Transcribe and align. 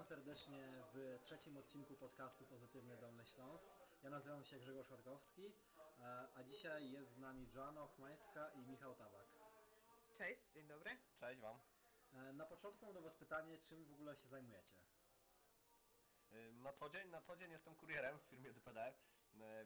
Witam 0.00 0.16
serdecznie 0.16 0.82
w 0.94 1.18
trzecim 1.22 1.56
odcinku 1.56 1.94
podcastu 1.96 2.44
Pozytywny 2.46 2.96
Dolny 2.96 3.24
Śląsk. 3.26 3.64
Ja 4.02 4.10
nazywam 4.10 4.44
się 4.44 4.58
Grzegorz 4.58 4.90
Łatkowski, 4.90 5.52
e, 6.00 6.28
a 6.34 6.42
dzisiaj 6.44 6.90
jest 6.90 7.10
z 7.10 7.18
nami 7.18 7.50
Joanna 7.54 7.82
Ochmańska 7.82 8.50
i 8.50 8.62
Michał 8.62 8.94
Tabak. 8.94 9.26
Cześć, 10.18 10.40
dzień 10.54 10.66
dobry. 10.66 10.90
Cześć 11.18 11.40
Wam. 11.40 11.58
E, 12.12 12.32
Na 12.32 12.46
początku 12.46 12.84
mam 12.84 12.94
do 12.94 13.02
Was 13.02 13.16
pytanie, 13.16 13.58
czym 13.58 13.84
w 13.84 13.92
ogóle 13.92 14.16
się 14.16 14.28
zajmujecie? 14.28 14.74
Y, 16.32 16.52
Na 16.52 16.72
co 16.72 16.90
dzień, 16.90 17.08
na 17.08 17.20
co 17.20 17.36
dzień 17.36 17.50
jestem 17.50 17.74
kurierem 17.74 18.18
w 18.18 18.22
firmie 18.22 18.52
DPD, 18.52 18.94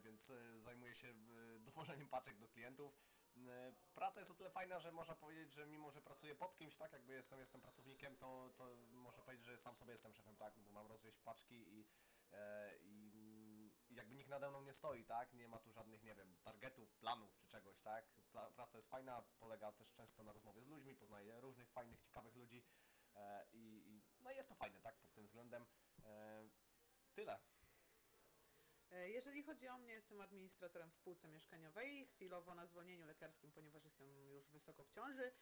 więc 0.01 0.33
zajmuję 0.59 0.95
się 0.95 1.15
dowożeniem 1.61 2.09
paczek 2.09 2.39
do 2.39 2.49
klientów. 2.49 2.99
Y, 3.37 3.75
Praca 3.95 4.21
jest 4.21 4.31
o 4.31 4.35
tyle 4.35 4.51
fajna, 4.51 4.81
że 4.81 4.93
można 4.93 5.15
powiedzieć, 5.15 5.53
że 5.53 5.67
mimo, 5.67 5.91
że 5.91 6.03
pracuję 6.03 6.35
pod 6.35 6.57
kimś, 6.57 6.77
tak 6.77 6.93
jakby 6.93 7.13
jestem, 7.13 7.39
jestem 7.39 7.61
pracownikiem, 7.61 8.17
to, 8.17 8.51
to 8.57 8.77
można 8.93 9.23
powiedzieć, 9.23 9.47
że 9.47 9.59
sam 9.59 9.77
sobie 9.77 9.93
jestem 9.93 10.15
szefem, 10.15 10.37
tak, 10.37 10.57
no 10.57 10.63
bo 10.63 10.71
mam 10.71 10.87
rozwieźć 10.87 11.19
paczki 11.19 11.55
i, 11.55 11.87
e, 12.33 12.77
i 12.79 13.13
mm, 13.15 13.73
jakby 13.91 14.15
nikt 14.15 14.29
nade 14.29 14.51
mną 14.51 14.63
nie 14.63 14.73
stoi, 14.73 15.05
tak, 15.05 15.33
nie 15.33 15.49
ma 15.49 15.59
tu 15.59 15.73
żadnych, 15.73 16.03
nie 16.03 16.15
wiem, 16.15 16.37
targetów, 16.43 16.95
planów 16.95 17.37
czy 17.37 17.49
czegoś, 17.49 17.81
tak. 17.81 18.05
Praca 18.57 18.79
jest 18.79 18.89
fajna, 18.89 19.23
polega 19.39 19.73
też 19.73 19.93
często 19.93 20.23
na 20.23 20.33
rozmowie 20.33 20.63
z 20.63 20.67
ludźmi, 20.69 20.95
poznaję 20.95 21.41
różnych 21.41 21.71
fajnych, 21.71 22.01
ciekawych 22.01 22.35
ludzi 22.35 22.65
e, 23.15 23.47
i 23.53 24.03
no 24.21 24.31
jest 24.31 24.49
to 24.49 24.55
fajne, 24.55 24.81
tak, 24.81 24.97
pod 24.97 25.13
tym 25.13 25.27
względem. 25.27 25.67
E, 26.05 26.49
Tyle. 27.15 27.39
Jeżeli 29.09 29.43
chodzi 29.43 29.69
o 29.69 29.79
mnie, 29.79 29.93
jestem 29.93 30.21
administratorem 30.21 30.91
w 30.91 30.95
spółce 30.95 31.29
mieszkaniowej, 31.29 32.07
chwilowo 32.07 32.55
na 32.55 32.67
zwolnieniu 32.67 33.07
lekarskim, 33.07 33.53
ponieważ 33.53 33.85
jestem 33.85 34.09
już 34.29 34.51
wysoko 34.51 34.85
w 34.85 34.91
ciąży. 34.91 35.33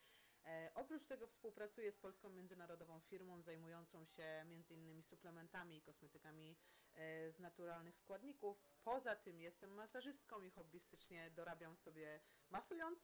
E, 0.45 0.71
oprócz 0.75 1.05
tego 1.05 1.27
współpracuję 1.27 1.91
z 1.91 1.97
polską 1.97 2.29
międzynarodową 2.29 2.99
firmą 2.99 3.41
zajmującą 3.41 4.05
się 4.05 4.23
m.in. 4.23 5.03
suplementami 5.03 5.77
i 5.77 5.81
kosmetykami 5.81 6.57
e, 6.93 7.31
z 7.31 7.39
naturalnych 7.39 7.97
składników. 7.97 8.57
Poza 8.83 9.15
tym 9.15 9.41
jestem 9.41 9.69
masażystką 9.69 10.43
i 10.43 10.51
hobbystycznie 10.51 11.31
dorabiam 11.31 11.77
sobie 11.77 12.19
masując. 12.49 12.99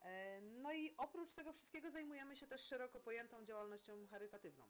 E, 0.00 0.40
no 0.40 0.72
i 0.72 0.96
oprócz 0.96 1.34
tego 1.34 1.52
wszystkiego 1.52 1.90
zajmujemy 1.90 2.36
się 2.36 2.46
też 2.46 2.60
szeroko 2.60 3.00
pojętą 3.00 3.44
działalnością 3.44 4.06
charytatywną. 4.06 4.64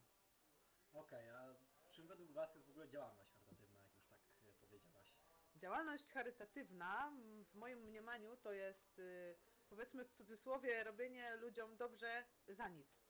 Okej, 0.92 1.30
a 1.30 1.55
czym 1.90 2.06
według 2.06 2.33
Was 2.33 2.55
jest 2.55 2.66
w 2.66 2.70
ogóle 2.70 2.88
działalność 2.88 3.30
charytatywna, 3.34 3.80
jak 3.80 3.94
już 3.94 4.05
tak 4.06 4.20
e, 4.46 4.52
powiedziałaś? 4.52 5.14
Działalność 5.62 6.12
charytatywna 6.12 7.12
w 7.44 7.55
moim 7.55 7.78
mniemaniu 7.78 8.36
to 8.36 8.52
jest 8.52 8.98
y, 8.98 9.36
powiedzmy 9.68 10.05
w 10.05 10.10
cudzysłowie 10.10 10.84
robienie 10.84 11.36
ludziom 11.36 11.77
dobrze 11.77 12.24
za 12.48 12.68
nic. 12.68 13.02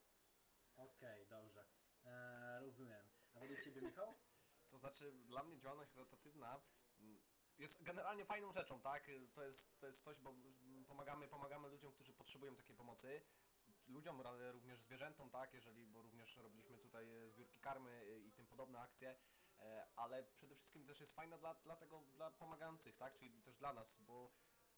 Okej, 0.77 1.27
dobrze. 1.27 1.67
E, 2.05 2.61
rozumiem. 2.61 3.07
A 3.35 3.41
według 3.41 3.61
Ciebie, 3.61 3.83
Michał? 3.83 4.15
To 4.71 4.79
znaczy, 4.79 5.13
dla 5.13 5.43
mnie 5.43 5.59
działalność 5.59 5.93
charytatywna 5.93 6.61
jest 7.59 7.83
generalnie 7.83 8.25
fajną 8.25 8.53
rzeczą, 8.53 8.81
tak? 8.81 9.11
To 9.35 9.45
jest, 9.45 9.79
to 9.79 9.87
jest 9.87 10.05
coś, 10.05 10.19
bo 10.21 10.35
pomagamy, 10.87 11.29
pomagamy 11.29 11.69
ludziom, 11.69 11.93
którzy 11.93 12.13
potrzebują 12.13 12.57
takiej 12.57 12.77
pomocy. 12.77 13.23
Ludziom, 13.87 14.21
ale 14.21 14.53
również 14.53 14.81
zwierzętom, 14.81 15.31
tak? 15.31 15.55
Jeżeli, 15.55 15.87
bo 15.87 16.03
również 16.03 16.37
robiliśmy 16.37 16.79
tutaj 16.79 17.11
e, 17.15 17.31
zbiórki 17.31 17.61
karmy 17.61 17.91
e, 17.91 18.19
i 18.19 18.33
tym 18.33 18.47
podobne 18.47 18.81
akcje. 18.81 19.17
E, 19.63 19.87
Ale 19.97 20.23
przede 20.23 20.55
wszystkim 20.57 20.87
też 20.87 21.01
jest 21.01 21.15
fajna 21.15 21.39
dla, 21.39 21.55
dla 21.55 21.77
tego, 21.77 22.01
dla 22.01 22.31
pomagających, 22.31 22.97
tak? 22.97 23.15
Czyli 23.15 23.43
też 23.43 23.57
dla 23.57 23.73
nas, 23.73 23.97
bo 24.01 24.33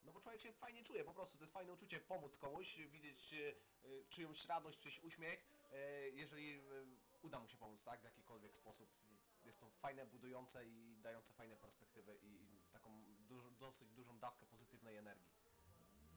no 0.04 0.12
bo 0.12 0.20
człowiek 0.20 0.40
się 0.40 0.52
fajnie 0.52 0.84
czuje, 0.84 1.04
po 1.04 1.14
prostu 1.14 1.38
to 1.38 1.44
jest 1.44 1.52
fajne 1.52 1.72
uczucie 1.72 2.00
pomóc 2.00 2.38
komuś, 2.38 2.76
widzieć 2.76 3.32
e, 3.32 4.04
czyjąś 4.08 4.44
radość, 4.44 4.78
czyjś 4.78 5.00
uśmiech, 5.00 5.46
e, 5.72 6.10
jeżeli 6.10 6.58
e, 6.58 6.62
uda 7.22 7.40
mu 7.40 7.48
się 7.48 7.56
pomóc, 7.56 7.82
tak, 7.82 8.00
w 8.00 8.04
jakikolwiek 8.04 8.56
sposób. 8.56 8.90
Jest 9.44 9.60
to 9.60 9.70
fajne, 9.70 10.06
budujące 10.06 10.66
i 10.66 10.96
dające 10.96 11.34
fajne 11.34 11.56
perspektywy 11.56 12.18
i 12.22 12.62
taką 12.72 13.04
dosyć 13.58 13.90
dużą 13.90 14.18
dawkę 14.18 14.46
pozytywnej 14.46 14.96
energii. 14.96 15.32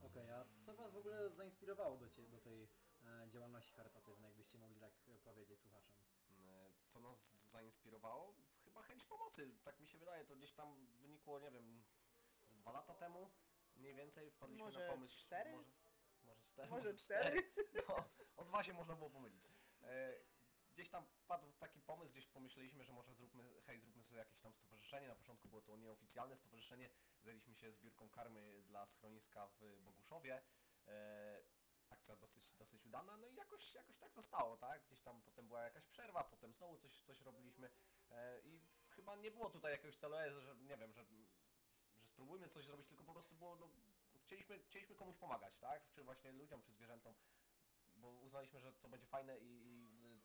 Okej, 0.02 0.32
a 0.32 0.46
co 0.62 0.74
Was 0.74 0.92
w 0.92 0.98
ogóle 0.98 1.30
zainspirowało 1.30 1.98
do, 1.98 2.10
cie, 2.10 2.28
do 2.28 2.40
tej 2.40 2.68
e, 3.04 3.28
działalności 3.30 3.74
charytatywnej, 3.74 4.30
jakbyście 4.30 4.58
mogli 4.58 4.80
tak 4.80 4.94
powiedzieć 5.24 5.62
słuchaczom? 5.62 5.94
Co 6.88 7.00
nas 7.00 7.50
zainspirowało? 7.50 8.36
Chyba 8.64 8.82
chęć 8.82 9.04
pomocy, 9.06 9.56
tak 9.64 9.80
mi 9.80 9.88
się 9.88 9.98
wydaje, 9.98 10.26
to 10.26 10.36
gdzieś 10.36 10.54
tam 10.54 10.88
wynikło, 10.98 11.40
nie 11.40 11.52
wiem, 11.52 11.84
z 12.50 12.58
dwa 12.58 12.72
lata 12.72 12.94
temu 12.96 13.32
mniej 13.76 13.94
więcej 13.96 14.32
wpadliśmy 14.32 14.64
Może 14.66 14.80
na 14.88 14.92
pomysł. 14.94 15.18
cztery? 15.18 15.52
Może, 15.52 15.72
może 16.24 16.42
cztery. 16.46 16.70
Może 16.70 16.94
cztery? 17.04 17.52
No, 17.88 17.96
o 18.38 18.46
dwa 18.46 18.64
się 18.64 18.74
można 18.74 18.96
było 18.96 19.10
pomylić. 19.10 19.44
E, 19.82 20.14
Gdzieś 20.74 20.90
tam 20.90 21.06
padł 21.28 21.52
taki 21.54 21.82
pomysł, 21.82 22.12
gdzieś 22.12 22.28
pomyśleliśmy, 22.28 22.84
że 22.84 22.94
może 22.94 23.14
zróbmy, 23.14 23.62
hej, 23.66 23.80
zróbmy 23.80 24.04
sobie 24.04 24.20
jakieś 24.20 24.40
tam 24.40 24.54
stowarzyszenie. 24.54 25.08
Na 25.08 25.16
początku 25.16 25.48
było 25.50 25.62
to 25.62 25.76
nieoficjalne 25.78 26.36
stowarzyszenie. 26.36 26.90
Zajęliśmy 27.24 27.56
się 27.56 27.72
zbiórką 27.72 28.10
karmy 28.10 28.62
dla 28.64 28.86
schroniska 28.88 29.48
w 29.48 29.78
Boguszowie. 29.82 30.42
E, 30.88 31.44
akcja 31.98 32.16
dosyć, 32.16 32.54
dosyć 32.54 32.86
udana, 32.86 33.18
no 33.18 33.28
i 33.28 33.36
jakoś, 33.36 33.74
jakoś 33.74 33.98
tak 33.98 34.14
zostało, 34.14 34.58
tak? 34.58 34.86
Gdzieś 34.86 35.02
tam 35.02 35.22
potem 35.22 35.48
była 35.48 35.64
jakaś 35.64 35.86
przerwa, 35.86 36.24
potem 36.24 36.54
znowu 36.54 36.78
coś, 36.78 37.02
coś 37.02 37.22
robiliśmy 37.22 37.70
e, 38.12 38.42
i 38.42 38.62
chyba 38.90 39.16
nie 39.16 39.32
było 39.32 39.50
tutaj 39.50 39.72
jakiegoś 39.72 39.96
celu, 39.96 40.16
e, 40.16 40.42
że 40.42 40.56
nie 40.56 40.78
wiem, 40.78 40.94
że, 40.94 41.06
że 41.06 41.16
spróbujmy 42.06 42.50
coś 42.50 42.66
zrobić, 42.66 42.88
tylko 42.88 43.04
po 43.04 43.14
prostu 43.14 43.36
było, 43.36 43.56
no, 43.56 43.70
chcieliśmy, 44.22 44.60
chcieliśmy 44.60 44.96
komuś 44.96 45.16
pomagać, 45.18 45.58
tak? 45.58 45.90
Czy 45.90 46.04
właśnie 46.04 46.32
ludziom, 46.32 46.62
czy 46.62 46.74
zwierzętom, 46.74 47.14
bo 47.96 48.08
uznaliśmy, 48.10 48.60
że 48.60 48.74
to 48.74 48.90
będzie 48.90 49.08
fajne 49.08 49.38
i, 49.40 49.44
i 49.46 49.90
y, 50.12 50.20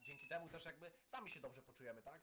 dzięki 0.00 0.28
temu 0.28 0.48
też 0.48 0.64
jakby 0.64 0.92
sami 1.04 1.30
się 1.30 1.40
dobrze 1.40 1.62
poczujemy, 1.62 2.02
tak? 2.02 2.22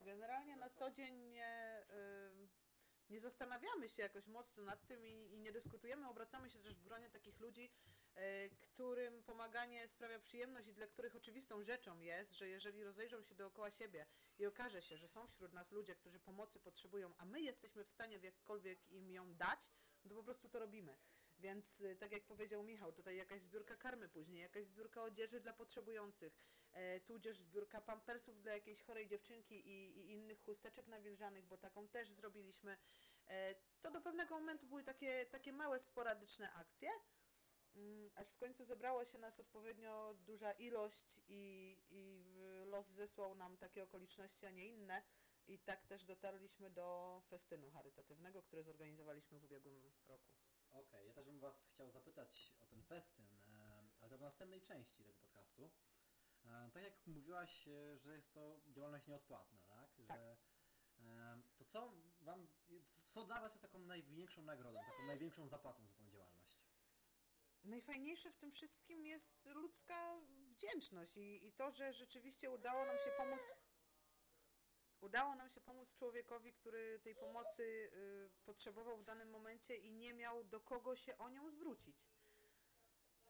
Generalnie 0.00 0.56
na 0.56 0.70
co 0.70 0.90
dzień 0.90 1.14
nie, 1.14 1.84
y, 1.90 2.65
nie 3.10 3.20
zastanawiamy 3.20 3.88
się 3.88 4.02
jakoś 4.02 4.26
mocno 4.26 4.62
nad 4.62 4.86
tym 4.86 5.06
i, 5.06 5.32
i 5.32 5.38
nie 5.38 5.52
dyskutujemy, 5.52 6.08
obracamy 6.08 6.50
się 6.50 6.58
też 6.58 6.74
w 6.74 6.82
gronie 6.82 7.10
takich 7.10 7.40
ludzi, 7.40 7.70
y, 8.16 8.50
którym 8.60 9.22
pomaganie 9.22 9.88
sprawia 9.88 10.18
przyjemność 10.18 10.68
i 10.68 10.74
dla 10.74 10.86
których 10.86 11.16
oczywistą 11.16 11.64
rzeczą 11.64 12.00
jest, 12.00 12.32
że 12.32 12.48
jeżeli 12.48 12.84
rozejrzą 12.84 13.22
się 13.22 13.34
dookoła 13.34 13.70
siebie 13.70 14.06
i 14.38 14.46
okaże 14.46 14.82
się, 14.82 14.96
że 14.96 15.08
są 15.08 15.26
wśród 15.26 15.52
nas 15.52 15.72
ludzie, 15.72 15.94
którzy 15.94 16.20
pomocy 16.20 16.60
potrzebują, 16.60 17.12
a 17.18 17.24
my 17.24 17.40
jesteśmy 17.40 17.84
w 17.84 17.90
stanie 17.90 18.18
w 18.18 18.22
jakkolwiek 18.22 18.88
im 18.88 19.10
ją 19.10 19.34
dać, 19.34 19.58
no 20.04 20.08
to 20.10 20.16
po 20.16 20.22
prostu 20.22 20.48
to 20.48 20.58
robimy. 20.58 20.96
Więc 21.38 21.80
y, 21.80 21.96
tak 21.96 22.12
jak 22.12 22.24
powiedział 22.24 22.62
Michał, 22.62 22.92
tutaj 22.92 23.16
jakaś 23.16 23.42
zbiórka 23.42 23.76
karmy 23.76 24.08
później, 24.08 24.42
jakaś 24.42 24.66
zbiórka 24.66 25.02
odzieży 25.02 25.40
dla 25.40 25.52
potrzebujących, 25.52 26.38
e, 26.72 27.00
tudzież 27.00 27.40
zbiórka 27.40 27.80
pampersów 27.80 28.42
dla 28.42 28.52
jakiejś 28.52 28.82
chorej 28.82 29.06
dziewczynki 29.06 29.54
i, 29.54 29.98
i 29.98 30.10
innych 30.10 30.42
chusteczek 30.42 30.86
nawilżanych, 30.86 31.46
bo 31.46 31.56
taką 31.56 31.88
też 31.88 32.10
zrobiliśmy. 32.10 32.76
E, 33.26 33.54
to 33.82 33.90
do 33.90 34.00
pewnego 34.00 34.34
momentu 34.34 34.66
były 34.66 34.84
takie, 34.84 35.26
takie 35.26 35.52
małe, 35.52 35.80
sporadyczne 35.80 36.52
akcje, 36.52 36.90
mm, 37.74 38.10
aż 38.14 38.28
w 38.28 38.36
końcu 38.36 38.64
zebrało 38.64 39.04
się 39.04 39.18
nas 39.18 39.40
odpowiednio 39.40 40.14
duża 40.14 40.52
ilość 40.52 41.20
i, 41.28 41.76
i 41.90 42.34
los 42.66 42.86
zesłał 42.88 43.34
nam 43.34 43.56
takie 43.56 43.82
okoliczności, 43.82 44.46
a 44.46 44.50
nie 44.50 44.66
inne. 44.66 45.02
I 45.48 45.58
tak 45.58 45.86
też 45.86 46.04
dotarliśmy 46.04 46.70
do 46.70 47.20
festynu 47.28 47.70
charytatywnego, 47.70 48.42
który 48.42 48.62
zorganizowaliśmy 48.62 49.38
w 49.38 49.44
ubiegłym 49.44 49.92
roku. 50.08 50.45
Okej, 50.76 51.06
ja 51.06 51.12
też 51.12 51.24
bym 51.24 51.40
Was 51.40 51.66
chciał 51.70 51.90
zapytać 51.90 52.52
o 52.60 52.66
ten 52.66 52.82
festyn, 52.82 53.26
e, 53.48 53.88
ale 54.00 54.10
to 54.10 54.18
w 54.18 54.20
następnej 54.20 54.62
części 54.62 54.96
tego 54.96 55.14
podcastu. 55.14 55.70
E, 56.44 56.70
tak 56.72 56.82
jak 56.82 57.06
mówiłaś, 57.06 57.68
e, 57.68 57.98
że 57.98 58.14
jest 58.14 58.32
to 58.32 58.60
działalność 58.68 59.06
nieodpłatna, 59.06 59.58
tak? 59.62 59.90
Tak. 60.08 60.18
Że, 60.18 60.36
e, 60.98 61.42
to 61.58 61.64
co 61.64 61.92
Wam, 62.20 62.46
co 63.10 63.24
dla 63.24 63.40
Was 63.40 63.52
jest 63.52 63.62
taką 63.62 63.78
największą 63.78 64.42
nagrodą, 64.42 64.78
taką 64.78 65.06
największą 65.06 65.48
zapłatą 65.48 65.86
za 65.86 65.94
tą 65.94 66.10
działalność? 66.10 66.58
Najfajniejsze 67.64 68.30
w 68.30 68.36
tym 68.36 68.52
wszystkim 68.52 69.06
jest 69.06 69.44
ludzka 69.44 70.20
wdzięczność 70.48 71.16
i, 71.16 71.46
i 71.46 71.52
to, 71.52 71.70
że 71.70 71.92
rzeczywiście 71.92 72.50
udało 72.50 72.84
nam 72.84 72.96
się 72.96 73.10
pomóc. 73.16 73.40
Udało 75.06 75.34
nam 75.34 75.50
się 75.50 75.60
pomóc 75.60 75.94
człowiekowi, 75.94 76.52
który 76.52 76.98
tej 76.98 77.14
pomocy 77.14 77.62
y, 77.62 78.30
potrzebował 78.44 78.98
w 78.98 79.04
danym 79.04 79.30
momencie 79.30 79.76
i 79.76 79.92
nie 79.92 80.14
miał 80.14 80.44
do 80.44 80.60
kogo 80.60 80.96
się 80.96 81.18
o 81.18 81.28
nią 81.28 81.50
zwrócić. 81.50 81.96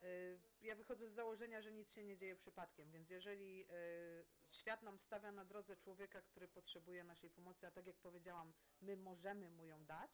Y, 0.03 0.41
ja 0.61 0.75
wychodzę 0.77 1.09
z 1.09 1.13
założenia, 1.13 1.63
że 1.63 1.73
nic 1.73 1.93
się 1.93 2.05
nie 2.05 2.17
dzieje 2.17 2.37
przypadkiem, 2.37 2.91
więc 2.91 3.11
jeżeli 3.11 3.67
y, 3.71 4.27
świat 4.51 4.83
nam 4.83 4.99
stawia 4.99 5.33
na 5.33 5.45
drodze 5.45 5.77
człowieka, 5.77 6.23
który 6.23 6.49
potrzebuje 6.49 7.05
naszej 7.05 7.31
pomocy, 7.31 7.67
a 7.67 7.71
tak 7.71 7.87
jak 7.87 7.97
powiedziałam, 7.97 8.53
my 8.81 8.97
możemy 8.97 9.51
mu 9.51 9.65
ją 9.65 9.85
dać, 9.85 10.11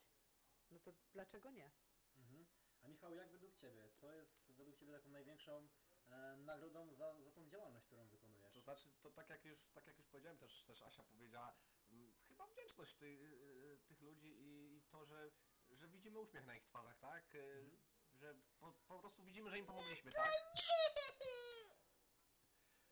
no 0.71 0.79
to 0.79 0.93
dlaczego 1.13 1.51
nie? 1.51 1.71
Mhm. 2.17 2.47
A 2.83 2.89
Michał, 2.89 3.15
jak 3.15 3.31
według 3.31 3.57
Ciebie, 3.57 3.91
co 3.95 4.13
jest 4.13 4.53
według 4.53 4.77
Ciebie 4.77 4.93
taką 4.93 5.11
największą 5.11 5.69
e, 6.09 6.37
nagrodą 6.37 6.95
za, 6.95 7.21
za 7.21 7.31
tą 7.31 7.49
działalność, 7.49 7.87
którą 7.87 8.07
wykonujesz? 8.09 8.42
To 8.53 8.61
znaczy, 8.61 8.93
to 9.01 9.11
tak 9.11 9.29
jak 9.29 9.45
już, 9.45 9.71
tak 9.75 9.87
jak 9.87 9.99
już 9.99 10.07
powiedziałem, 10.09 10.39
też, 10.39 10.65
też 10.65 10.83
Asia 10.83 11.03
powiedziała, 11.03 11.55
mm, 11.91 12.13
chyba 12.29 12.47
wdzięczność 12.47 12.95
ty, 12.95 13.07
y, 13.07 13.79
tych 13.87 14.01
ludzi 14.01 14.29
i, 14.29 14.77
i 14.77 14.83
to, 14.83 15.05
że, 15.05 15.31
że 15.71 15.89
widzimy 15.89 16.19
uśmiech 16.19 16.47
na 16.47 16.57
ich 16.57 16.65
twarzach, 16.65 16.99
tak? 16.99 17.35
Y, 17.35 17.79
Że 18.15 18.35
po, 18.61 18.73
po 18.73 18.99
prostu 18.99 19.23
widzimy, 19.23 19.51
że 19.51 19.59
im 19.59 19.67
pomogliśmy, 19.67 20.13
tak? 20.13 20.31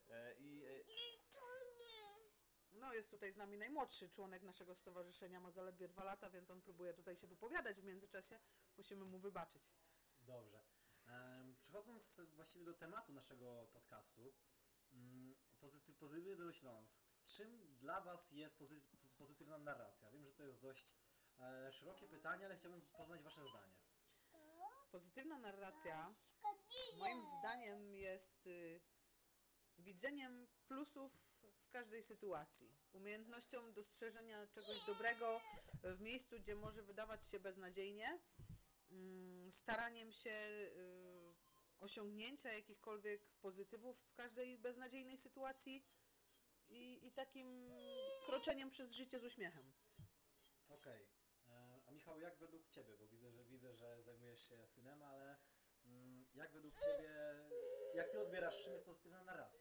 E, 0.08 0.34
I, 0.34 0.64
e, 0.64 0.80
jest 3.00 3.10
tutaj 3.10 3.32
z 3.32 3.36
nami 3.36 3.58
najmłodszy 3.58 4.10
członek 4.10 4.42
naszego 4.42 4.74
stowarzyszenia, 4.74 5.40
ma 5.40 5.50
zaledwie 5.50 5.88
dwa 5.88 6.04
lata, 6.04 6.30
więc 6.30 6.50
on 6.50 6.62
próbuje 6.62 6.94
tutaj 6.94 7.16
się 7.16 7.26
wypowiadać 7.26 7.80
w 7.80 7.84
międzyczasie. 7.84 8.40
Musimy 8.76 9.04
mu 9.04 9.18
wybaczyć. 9.18 9.62
Dobrze. 10.20 10.64
Em, 11.06 11.56
Przechodząc 11.56 12.14
właściwie 12.34 12.64
do 12.64 12.74
tematu 12.74 13.12
naszego 13.12 13.68
podcastu, 13.72 14.34
mm, 14.92 15.34
pozytyw, 15.60 15.96
pozytywny 15.96 16.54
Śląsk. 16.54 16.94
Czym 17.24 17.76
dla 17.78 18.00
Was 18.00 18.32
jest 18.32 18.58
pozy, 18.58 18.80
pozytywna 19.18 19.58
narracja? 19.58 20.10
Wiem, 20.10 20.24
że 20.24 20.32
to 20.32 20.44
jest 20.44 20.60
dość 20.60 20.94
e, 21.38 21.72
szerokie 21.72 22.08
pytanie, 22.08 22.46
ale 22.46 22.56
chciałbym 22.56 22.82
poznać 22.82 23.22
Wasze 23.22 23.48
zdanie. 23.48 23.74
Pozytywna 24.90 25.38
narracja 25.38 26.14
moim 26.98 27.26
zdaniem 27.38 27.94
jest 27.94 28.46
y, 28.46 28.80
widzeniem 29.78 30.46
plusów 30.68 31.12
w 31.62 31.70
każdej 31.70 32.02
sytuacji. 32.02 32.76
Umiejętnością 32.92 33.72
dostrzeżenia 33.72 34.46
czegoś 34.46 34.86
dobrego 34.86 35.40
w 35.84 36.00
miejscu, 36.00 36.40
gdzie 36.40 36.56
może 36.56 36.82
wydawać 36.82 37.26
się 37.26 37.40
beznadziejnie. 37.40 38.20
Mm, 38.90 39.52
staraniem 39.52 40.12
się 40.12 40.30
y, 40.30 41.09
osiągnięcia 41.80 42.52
jakichkolwiek 42.52 43.28
pozytywów 43.40 43.98
w 44.00 44.14
każdej 44.14 44.58
beznadziejnej 44.58 45.18
sytuacji 45.18 45.84
i, 46.68 47.06
i 47.06 47.12
takim 47.12 47.46
kroczeniem 48.26 48.70
przez 48.70 48.92
życie 48.92 49.20
z 49.20 49.24
uśmiechem. 49.24 49.72
Okej. 50.68 51.08
E, 51.48 51.80
A 51.86 51.90
Michał, 51.90 52.20
jak 52.20 52.38
według 52.38 52.68
Ciebie, 52.68 52.96
bo 52.96 53.06
widzę, 53.06 53.32
że 53.32 53.44
widzę, 53.44 53.74
że 53.76 54.02
zajmujesz 54.02 54.48
się 54.48 54.66
synem, 54.66 55.02
ale 55.02 55.36
mm, 55.86 56.26
jak 56.34 56.52
według 56.52 56.74
Ciebie, 56.80 57.10
jak 57.94 58.10
Ty 58.10 58.20
odbierasz, 58.20 58.62
czym 58.62 58.72
jest 58.72 58.84
pozytywna 58.84 59.24
narracja? 59.24 59.60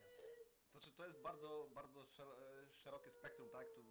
To 0.71 0.79
czy 0.79 0.91
to 0.91 1.05
jest 1.07 1.19
bardzo, 1.21 1.69
bardzo 1.73 1.99
szer- 2.05 2.39
e, 2.41 2.73
szerokie 2.73 3.11
spektrum, 3.11 3.49
tak? 3.49 3.67
Tu, 3.69 3.81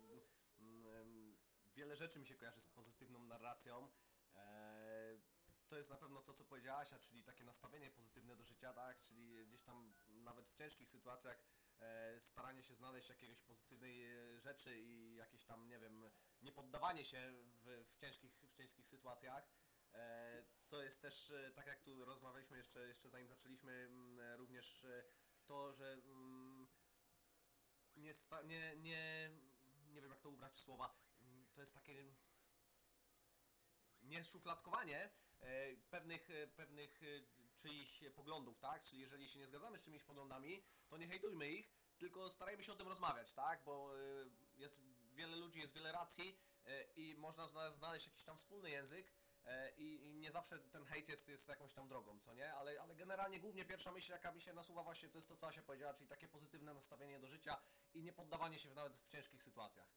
mm, 0.60 1.36
wiele 1.74 1.96
rzeczy 1.96 2.18
mi 2.18 2.26
się 2.26 2.34
kojarzy 2.34 2.60
z 2.60 2.68
pozytywną 2.70 3.18
narracją. 3.18 3.88
E, 4.34 5.18
to 5.68 5.76
jest 5.76 5.90
na 5.90 5.96
pewno 5.96 6.22
to, 6.22 6.34
co 6.34 6.44
powiedziałaś, 6.44 6.92
a 6.92 6.98
czyli 6.98 7.24
takie 7.24 7.44
nastawienie 7.44 7.90
pozytywne 7.90 8.36
do 8.36 8.44
życia, 8.44 8.72
tak? 8.72 9.00
Czyli 9.00 9.46
gdzieś 9.46 9.62
tam 9.62 9.94
nawet 10.08 10.48
w 10.48 10.54
ciężkich 10.54 10.88
sytuacjach 10.88 11.40
e, 11.80 12.20
staranie 12.20 12.62
się 12.62 12.74
znaleźć 12.74 13.08
jakiejś 13.08 13.42
pozytywnej 13.42 14.04
e, 14.04 14.40
rzeczy 14.40 14.78
i 14.78 15.14
jakieś 15.14 15.44
tam, 15.44 15.68
nie 15.68 15.78
wiem, 15.78 16.10
nie 16.42 16.52
poddawanie 16.52 17.04
się 17.04 17.32
w, 17.32 17.84
w, 17.88 17.96
ciężkich, 17.96 18.32
w 18.42 18.52
ciężkich 18.52 18.86
sytuacjach. 18.86 19.48
E, 19.94 20.44
to 20.68 20.82
jest 20.82 21.02
też, 21.02 21.30
e, 21.30 21.52
tak 21.52 21.66
jak 21.66 21.80
tu 21.80 22.04
rozmawialiśmy 22.04 22.56
jeszcze, 22.56 22.88
jeszcze 22.88 23.10
zanim 23.10 23.28
zaczęliśmy, 23.28 23.72
mm, 23.72 24.20
e, 24.20 24.36
również 24.36 24.86
to, 25.46 25.72
że 25.72 25.92
mm, 25.92 26.68
nie, 27.96 28.14
sta, 28.14 28.42
nie, 28.42 28.76
nie, 28.76 29.30
nie 29.88 30.00
wiem 30.02 30.10
jak 30.10 30.20
to 30.20 30.30
ubrać 30.30 30.54
w 30.54 30.60
słowa, 30.60 30.98
mm, 31.20 31.48
to 31.54 31.60
jest 31.60 31.74
takie 31.74 32.14
nie 34.02 34.24
szufladkowanie 34.24 35.10
pewnych, 35.90 36.30
e, 36.30 36.46
pewnych 36.46 37.02
e, 37.02 37.06
czyichś 37.58 38.04
poglądów, 38.14 38.58
tak? 38.58 38.84
Czyli 38.84 39.00
jeżeli 39.00 39.28
się 39.28 39.38
nie 39.38 39.46
zgadzamy 39.46 39.78
z 39.78 39.84
czyimiś 39.84 40.04
poglądami, 40.04 40.64
to 40.88 40.96
nie 40.96 41.08
hejtujmy 41.08 41.50
ich, 41.50 41.72
tylko 41.98 42.30
starajmy 42.30 42.64
się 42.64 42.72
o 42.72 42.76
tym 42.76 42.88
rozmawiać, 42.88 43.32
tak? 43.32 43.64
Bo 43.64 43.98
e, 43.98 44.00
jest 44.56 44.82
wiele 45.14 45.36
ludzi, 45.36 45.60
jest 45.60 45.74
wiele 45.74 45.92
racji 45.92 46.38
e, 46.66 46.84
i 46.96 47.14
można 47.14 47.46
zna- 47.46 47.72
znaleźć 47.72 48.06
jakiś 48.06 48.24
tam 48.24 48.38
wspólny 48.38 48.70
język 48.70 49.12
e, 49.44 49.72
i, 49.76 50.14
nie 50.14 50.32
zawsze 50.32 50.58
ten 50.58 50.84
hejt 50.84 51.08
jest, 51.08 51.28
jest 51.28 51.48
jakąś 51.48 51.74
tam 51.74 51.88
drogą, 51.88 52.20
co 52.20 52.34
nie? 52.34 52.54
Ale, 52.54 52.80
ale 52.80 52.94
generalnie 52.94 53.40
głównie 53.40 53.64
pierwsza 53.64 53.92
myśl, 53.92 54.12
jaka 54.12 54.32
mi 54.32 54.40
się 54.42 54.52
nasuwa 54.52 54.82
właśnie, 54.82 55.08
to 55.08 55.18
jest 55.18 55.28
to, 55.28 55.36
co 55.36 55.46
Asia 55.46 55.62
powiedziała, 55.62 55.94
czyli 55.94 56.08
takie 56.08 56.28
pozytywne 56.28 56.74
nastawienie 56.74 57.20
do 57.20 57.28
życia 57.28 57.62
i 57.94 58.02
nie 58.02 58.12
poddawanie 58.12 58.58
się 58.58 58.74
nawet 58.74 58.96
w 58.96 59.08
ciężkich 59.08 59.42
sytuacjach. 59.42 59.88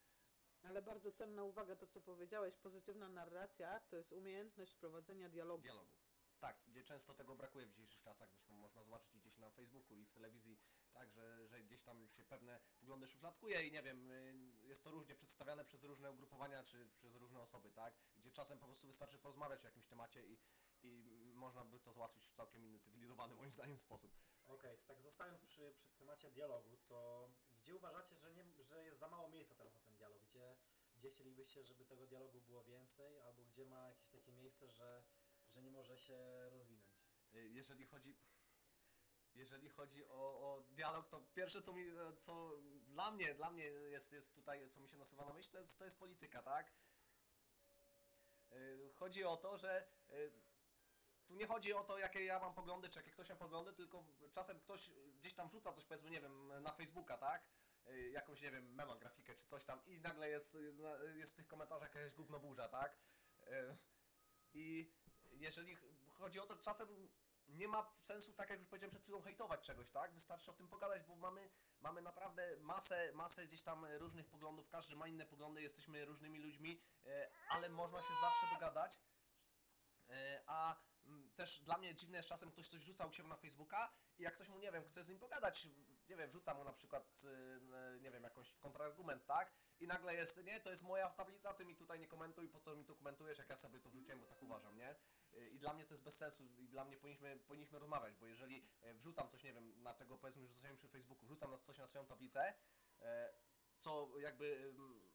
Ale 0.63 0.81
bardzo 0.81 1.11
cenna 1.11 1.43
uwaga 1.43 1.75
to, 1.75 1.87
co 1.87 2.01
powiedziałeś, 2.01 2.57
pozytywna 2.57 3.09
narracja 3.09 3.79
to 3.79 3.95
jest 3.95 4.13
umiejętność 4.13 4.75
prowadzenia 4.75 5.29
dialogu. 5.29 5.63
dialogu. 5.63 5.91
Tak, 6.39 6.57
gdzie 6.67 6.83
często 6.83 7.13
tego 7.13 7.35
brakuje 7.35 7.65
w 7.65 7.69
dzisiejszych 7.69 8.01
czasach, 8.01 8.29
zresztą 8.29 8.53
można 8.53 8.83
zobaczyć 8.83 9.17
gdzieś 9.17 9.37
na 9.37 9.51
Facebooku 9.51 9.95
i 9.95 10.05
w 10.05 10.11
telewizji, 10.11 10.59
tak, 10.93 11.11
że, 11.11 11.47
że 11.47 11.61
gdzieś 11.61 11.81
tam 11.83 12.09
się 12.09 12.25
pewne 12.25 12.59
poglądy 12.79 13.07
szufladkuje 13.07 13.67
i 13.67 13.71
nie 13.71 13.83
wiem, 13.83 14.11
y, 14.11 14.33
jest 14.63 14.83
to 14.83 14.91
różnie 14.91 15.15
przedstawiane 15.15 15.65
przez 15.65 15.83
różne 15.83 16.11
ugrupowania 16.11 16.63
czy 16.63 16.89
przez 16.89 17.15
różne 17.15 17.41
osoby, 17.41 17.71
tak, 17.71 17.93
gdzie 18.17 18.31
czasem 18.31 18.59
po 18.59 18.65
prostu 18.65 18.87
wystarczy 18.87 19.19
porozmawiać 19.19 19.63
o 19.63 19.67
jakimś 19.67 19.87
temacie 19.87 20.25
i, 20.27 20.37
i 20.81 21.33
można 21.35 21.65
by 21.65 21.79
to 21.79 21.93
załatwić 21.93 22.27
w 22.27 22.33
całkiem 22.33 22.65
inny, 22.65 22.79
cywilizowany 22.79 23.35
moim 23.35 23.51
zdaniem 23.51 23.77
sposób. 23.77 24.11
Okej, 24.47 24.77
to 24.77 24.83
tak 24.87 25.01
zostając 25.01 25.45
przy, 25.45 25.75
przy 25.83 25.97
temacie 25.97 26.31
dialogu, 26.31 26.77
to 26.77 27.29
gdzie 27.61 27.75
uważacie, 27.75 28.17
że, 28.17 28.33
nie, 28.33 28.45
że 28.63 28.85
jest 28.85 28.99
za 28.99 29.07
mało 29.07 29.29
miejsca 29.29 29.55
teraz 29.55 29.73
na 29.73 29.81
ten 29.81 29.95
dialog? 29.95 30.21
Gdzie, 30.23 30.55
gdzie 30.95 31.09
chcielibyście, 31.09 31.63
żeby 31.63 31.85
tego 31.85 32.07
dialogu 32.07 32.41
było 32.41 32.63
więcej, 32.63 33.19
albo 33.19 33.43
gdzie 33.43 33.65
ma 33.65 33.87
jakieś 33.89 34.09
takie 34.09 34.31
miejsce, 34.31 34.69
że, 34.69 35.03
że 35.49 35.61
nie 35.61 35.71
może 35.71 35.97
się 35.97 36.49
rozwinąć? 36.49 36.95
Y, 37.33 37.49
jeżeli 37.49 37.85
chodzi 37.85 38.17
jeżeli 39.33 39.69
chodzi 39.69 40.05
o, 40.05 40.39
o 40.41 40.63
dialog, 40.69 41.07
to 41.07 41.21
pierwsze 41.33 41.61
co 41.61 41.73
mi, 41.73 41.89
e, 41.89 42.13
co 42.19 42.51
dla 42.81 43.11
mnie, 43.11 43.35
dla 43.35 43.51
mnie 43.51 43.63
jest, 43.65 44.11
jest 44.11 44.35
tutaj, 44.35 44.69
co 44.69 44.79
mi 44.79 44.89
się 44.89 44.97
nasuwa 44.97 45.25
na 45.25 45.33
myśl, 45.33 45.51
to 45.51 45.59
jest, 45.59 45.79
to 45.79 45.85
jest 45.85 45.99
polityka, 45.99 46.41
tak? 46.41 46.71
Y, 48.53 48.91
Chodzi 48.93 49.23
o 49.23 49.37
to, 49.37 49.57
że 49.57 49.87
tu 51.31 51.37
nie 51.37 51.47
chodzi 51.47 51.73
o 51.73 51.83
to, 51.83 51.97
jakie 51.97 52.25
ja 52.25 52.39
mam 52.39 52.53
poglądy, 52.53 52.89
czy 52.89 52.99
jakie 52.99 53.11
ktoś 53.11 53.29
ma 53.29 53.35
poglądy, 53.35 53.73
tylko 53.73 54.03
czasem 54.33 54.59
ktoś 54.59 54.89
gdzieś 55.19 55.33
tam 55.33 55.49
wrzuca 55.49 55.73
coś, 55.73 55.85
powiedzmy, 55.85 56.09
nie 56.09 56.21
wiem, 56.21 56.63
na 56.63 56.71
Facebooka, 56.71 57.17
tak? 57.17 57.43
Y, 57.87 58.09
Jakąś, 58.09 58.41
nie 58.41 58.51
wiem, 58.51 58.73
mema, 58.75 58.95
grafikę 58.95 59.35
czy 59.35 59.45
coś 59.45 59.65
tam 59.65 59.85
i 59.85 59.99
nagle 59.99 60.29
jest, 60.29 60.55
y, 60.55 60.73
jest 61.15 61.33
w 61.33 61.35
tych 61.35 61.47
komentarzach 61.47 61.95
jakaś 61.95 62.13
gównoburza, 62.13 62.69
tak? 62.69 62.97
Y, 63.43 63.77
I 64.53 64.93
jeżeli 65.31 65.75
ch- 65.75 65.83
chodzi 66.13 66.39
o 66.39 66.45
to, 66.45 66.55
czasem 66.55 67.09
nie 67.47 67.67
ma 67.67 67.93
sensu, 68.01 68.33
tak 68.33 68.49
jak 68.49 68.59
już 68.59 68.67
powiedziałem 68.67 68.91
przed 68.91 69.03
chwilą, 69.03 69.21
hejtować 69.21 69.61
czegoś, 69.61 69.89
tak? 69.89 70.13
Wystarczy 70.13 70.51
o 70.51 70.53
tym 70.53 70.67
pogadać, 70.67 71.03
bo 71.03 71.15
mamy, 71.15 71.49
mamy 71.81 72.01
naprawdę 72.01 72.57
masę, 72.59 73.11
masę 73.13 73.47
gdzieś 73.47 73.63
tam 73.63 73.85
różnych 73.85 74.27
poglądów, 74.29 74.69
każdy 74.69 74.95
ma 74.95 75.07
inne 75.07 75.25
poglądy, 75.25 75.61
jesteśmy 75.61 76.05
różnymi 76.05 76.39
ludźmi, 76.39 76.81
ale 77.49 77.69
można 77.69 78.01
się 78.01 78.13
zawsze 78.21 78.55
dogadać. 78.55 78.99
A 80.47 80.75
też 81.35 81.61
dla 81.61 81.77
mnie 81.77 81.95
dziwne 81.95 82.17
jest 82.17 82.29
czasem 82.29 82.51
ktoś 82.51 82.67
coś 82.67 82.81
rzuca 82.81 83.11
siebie 83.11 83.29
na 83.29 83.35
Facebooka 83.35 83.93
i 84.17 84.23
jak 84.23 84.35
ktoś 84.35 84.49
mu, 84.49 84.59
nie 84.59 84.71
wiem, 84.71 84.83
chce 84.83 85.03
z 85.03 85.09
nim 85.09 85.19
pogadać, 85.19 85.67
nie 86.09 86.15
wiem, 86.15 86.29
wrzuca 86.29 86.53
mu 86.53 86.63
na 86.63 86.73
przykład, 86.73 87.21
e, 87.73 87.99
nie 87.99 88.11
wiem, 88.11 88.23
jakąś 88.23 88.53
kontrargument, 88.53 89.25
tak? 89.25 89.53
I 89.79 89.87
nagle 89.87 90.15
jest, 90.15 90.43
nie, 90.43 90.59
to 90.59 90.71
jest 90.71 90.83
moja 90.83 91.09
tablica, 91.09 91.53
ty 91.53 91.65
mi 91.65 91.75
tutaj 91.75 91.99
nie 91.99 92.07
komentuj, 92.07 92.49
po 92.49 92.59
co 92.59 92.75
mi 92.75 92.85
tu 92.85 92.95
komentujesz, 92.95 93.37
jak 93.37 93.49
ja 93.49 93.55
sobie 93.55 93.79
to 93.79 93.89
wrzuciłem, 93.89 94.19
bo 94.19 94.25
tak 94.25 94.43
uważam, 94.43 94.77
nie? 94.77 94.95
I 95.51 95.59
dla 95.59 95.73
mnie 95.73 95.85
to 95.85 95.93
jest 95.93 96.03
bez 96.03 96.17
sensu 96.17 96.43
i 96.43 96.69
dla 96.69 96.85
mnie 96.85 96.97
powinniśmy, 96.97 97.39
powinniśmy 97.47 97.79
rozmawiać, 97.79 98.15
bo 98.15 98.25
jeżeli 98.25 98.67
e, 98.81 98.93
wrzucam 98.93 99.29
coś, 99.29 99.43
nie 99.43 99.53
wiem, 99.53 99.83
na 99.83 99.93
tego 99.93 100.17
powiedzmy, 100.17 100.41
że 100.41 100.47
zostałem 100.47 100.77
przy 100.77 100.87
Facebooku, 100.87 101.25
wrzucam 101.25 101.59
coś 101.63 101.77
na 101.77 101.87
swoją 101.87 102.05
tablicę, 102.05 102.53
e, 103.01 103.33
co 103.79 104.19
jakby 104.19 104.73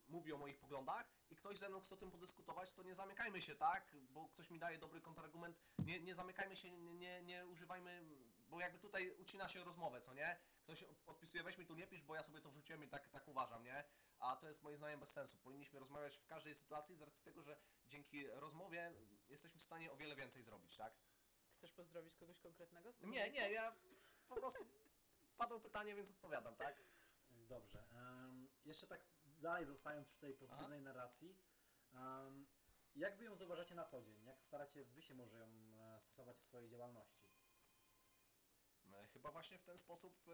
mówi 0.09 0.33
o 0.33 0.39
moich 0.39 0.59
poglądach 0.59 1.11
i 1.31 1.37
ktoś 1.37 1.59
ze 1.59 1.69
mną 1.69 1.81
chce 1.81 1.95
o 1.95 1.99
tym 1.99 2.11
podyskutować, 2.11 2.73
to 2.73 2.83
nie 2.83 2.95
zamykajmy 2.95 3.43
się, 3.43 3.55
tak? 3.57 3.97
Bo 4.11 4.29
ktoś 4.29 4.51
mi 4.51 4.59
daje 4.59 4.79
dobry 4.79 5.01
kontrargument, 5.01 5.59
nie, 5.79 6.01
nie 6.01 6.15
zamykajmy 6.15 6.57
się, 6.57 6.71
nie, 6.71 6.95
nie, 6.95 7.23
nie 7.23 7.47
używajmy, 7.47 8.03
bo 8.49 8.61
jakby 8.61 8.79
tutaj 8.79 9.11
ucina 9.11 9.49
się 9.49 9.65
rozmowę, 9.65 10.01
co 10.01 10.15
nie? 10.15 10.39
Ktoś 10.63 10.83
odpisuje, 11.07 11.43
weź 11.43 11.59
mi 11.59 11.67
tu 11.67 11.75
nie 11.75 11.87
pisz, 11.87 12.03
bo 12.03 12.15
ja 12.15 12.23
sobie 12.23 12.41
to 12.41 12.51
wrzuciłem 12.51 12.85
i 12.85 12.89
tak, 12.89 13.09
tak 13.09 13.29
uważam, 13.29 13.65
nie? 13.65 13.85
A 14.19 14.37
to 14.37 14.49
jest 14.49 14.63
moim 14.63 14.77
zdaniem 14.77 15.01
bez 15.01 15.13
sensu. 15.13 15.39
Powinniśmy 15.39 15.79
rozmawiać 15.79 16.17
w 16.19 16.27
każdej 16.27 16.55
sytuacji 16.55 16.97
z 16.97 17.03
racji 17.03 17.23
tego, 17.23 17.43
że 17.43 17.57
dzięki 17.87 18.27
rozmowie 18.27 18.93
jesteśmy 19.29 19.61
w 19.61 19.63
stanie 19.63 19.93
o 19.93 19.97
wiele 19.97 20.17
więcej 20.17 20.43
zrobić, 20.43 20.77
tak? 20.77 20.95
Chcesz 21.57 21.73
pozdrowić 21.73 22.17
kogoś 22.17 22.41
konkretnego 22.41 22.93
z 22.93 22.97
tego 22.97 23.13
Nie, 23.13 23.21
miejsca? 23.21 23.41
nie, 23.41 23.53
ja 23.53 23.77
po 24.29 24.35
prostu 24.35 24.67
padło 25.37 25.61
pytanie, 25.61 25.95
więc 25.95 26.11
odpowiadam, 26.11 26.57
tak? 26.57 26.83
Dobrze. 27.49 27.85
em, 27.93 28.49
jeszcze 28.65 28.87
tak 28.87 29.01
dalej 29.41 29.67
zostając 29.67 30.11
przy 30.11 30.21
tej 30.21 30.35
pozytywnej 30.35 30.83
narracji, 30.83 31.37
em, 31.95 32.47
jak 32.95 33.17
wy 33.17 33.25
ją 33.25 33.37
zauważacie 33.37 33.75
na 33.75 33.85
co 33.85 34.03
dzień? 34.03 34.25
Jak 34.25 34.43
staracie 34.43 34.85
wy 34.85 35.03
się 35.03 35.15
może 35.15 35.39
ją 35.39 35.47
e, 35.79 36.01
stosować 36.01 36.39
w 36.39 36.45
swojej 36.45 36.69
działalności? 36.69 37.29
E, 38.93 39.07
Chyba 39.07 39.31
właśnie 39.31 39.59
w 39.59 39.65
ten 39.65 39.79
sposób 39.79 40.29
e, 40.29 40.33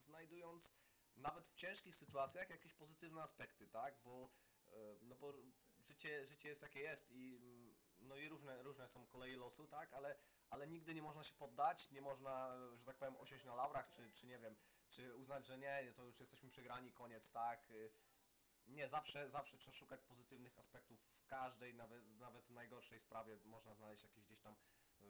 znajdując 0.00 0.74
nawet 1.16 1.46
w 1.48 1.54
ciężkich 1.54 1.96
sytuacjach 1.96 2.50
jakieś 2.50 2.74
pozytywne 2.74 3.22
aspekty, 3.22 3.68
tak? 3.68 4.00
Bo, 4.04 4.30
e, 4.72 4.96
no 5.02 5.16
bo 5.16 5.32
życie, 5.78 6.26
życie 6.26 6.48
jest 6.48 6.62
jakie 6.62 6.80
jest 6.80 7.10
i, 7.10 7.36
mm, 7.36 7.76
no 8.00 8.16
i 8.16 8.28
różne, 8.28 8.62
różne 8.62 8.88
są 8.88 9.06
koleje 9.06 9.36
losu, 9.36 9.66
tak? 9.68 9.92
Ale, 9.92 10.16
ale 10.50 10.66
nigdy 10.68 10.94
nie 10.94 11.02
można 11.02 11.24
się 11.24 11.34
poddać, 11.34 11.90
nie 11.90 12.00
można, 12.00 12.56
że 12.76 12.84
tak 12.84 12.96
powiem, 12.96 13.16
osiąść 13.16 13.44
na 13.44 13.54
laurach, 13.54 13.90
czy, 13.90 14.12
czy 14.12 14.26
nie 14.26 14.38
wiem, 14.38 14.56
czy 14.88 15.16
uznać, 15.16 15.46
że 15.46 15.58
nie, 15.58 15.92
to 15.96 16.04
już 16.04 16.20
jesteśmy 16.20 16.50
przegrani, 16.50 16.92
koniec, 16.92 17.30
tak? 17.30 17.70
E, 17.70 17.90
Nie, 18.72 18.88
zawsze, 18.88 19.30
zawsze 19.30 19.58
trzeba 19.58 19.76
szukać 19.76 20.02
pozytywnych 20.02 20.58
aspektów 20.58 21.00
w 21.00 21.26
każdej, 21.26 21.74
nawet, 21.74 22.06
nawet 22.18 22.50
najgorszej 22.50 23.00
sprawie 23.00 23.36
można 23.44 23.74
znaleźć 23.74 24.02
jakieś 24.02 24.24
gdzieś 24.24 24.40
tam, 24.40 24.54
e, 25.00 25.04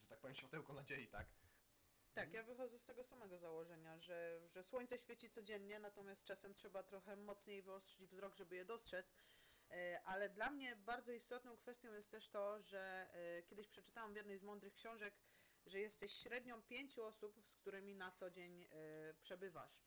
że 0.00 0.08
tak 0.08 0.18
powiem, 0.18 0.36
światełko 0.36 0.72
nadziei, 0.72 1.08
tak? 1.08 1.26
Tak, 2.14 2.32
ja 2.32 2.42
wychodzę 2.42 2.78
z 2.78 2.84
tego 2.84 3.04
samego 3.04 3.38
założenia, 3.38 3.98
że, 3.98 4.40
że 4.48 4.64
słońce 4.64 4.98
świeci 4.98 5.30
codziennie, 5.30 5.78
natomiast 5.78 6.24
czasem 6.24 6.54
trzeba 6.54 6.82
trochę 6.82 7.16
mocniej 7.16 7.62
wyostrzyć 7.62 8.06
wzrok, 8.06 8.34
żeby 8.34 8.56
je 8.56 8.64
dostrzec. 8.64 9.06
E, 9.70 10.00
Ale 10.04 10.28
dla 10.28 10.50
mnie 10.50 10.76
bardzo 10.76 11.12
istotną 11.12 11.56
kwestią 11.56 11.92
jest 11.92 12.10
też 12.10 12.28
to, 12.28 12.62
że 12.62 13.08
e, 13.12 13.42
kiedyś 13.42 13.68
przeczytałam 13.68 14.12
w 14.12 14.16
jednej 14.16 14.38
z 14.38 14.42
mądrych 14.42 14.74
książek, 14.74 15.14
że 15.66 15.80
jesteś 15.80 16.12
średnią 16.12 16.62
pięciu 16.62 17.04
osób, 17.04 17.40
z 17.42 17.52
którymi 17.52 17.94
na 17.94 18.10
co 18.10 18.30
dzień 18.30 18.68
przebywasz. 19.22 19.84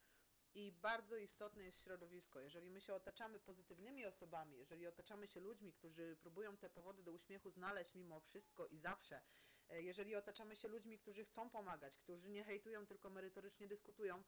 I 0.58 0.72
bardzo 0.72 1.18
istotne 1.18 1.64
jest 1.64 1.84
środowisko. 1.84 2.40
Jeżeli 2.40 2.70
my 2.70 2.82
się 2.82 2.94
otaczamy 2.94 3.40
pozytywnymi 3.40 4.06
osobami, 4.06 4.58
jeżeli 4.58 4.88
otaczamy 4.88 5.28
się 5.28 5.40
ludźmi, 5.40 5.74
którzy 5.74 6.18
próbują 6.22 6.58
te 6.58 6.70
powody 6.70 7.04
do 7.04 7.12
uśmiechu 7.12 7.52
znaleźć 7.52 7.96
mimo 7.96 8.20
wszystko 8.20 8.68
i 8.68 8.78
zawsze, 8.78 9.22
e, 9.70 9.82
jeżeli 9.82 10.16
otaczamy 10.16 10.56
się 10.56 10.68
ludźmi, 10.68 11.00
którzy 11.00 11.26
chcą 11.26 11.50
pomagać, 11.50 11.98
którzy 11.98 12.30
nie 12.30 12.44
hejtują, 12.44 12.86
tylko 12.86 13.10
merytorycznie 13.10 13.68
dyskutują, 13.68 14.24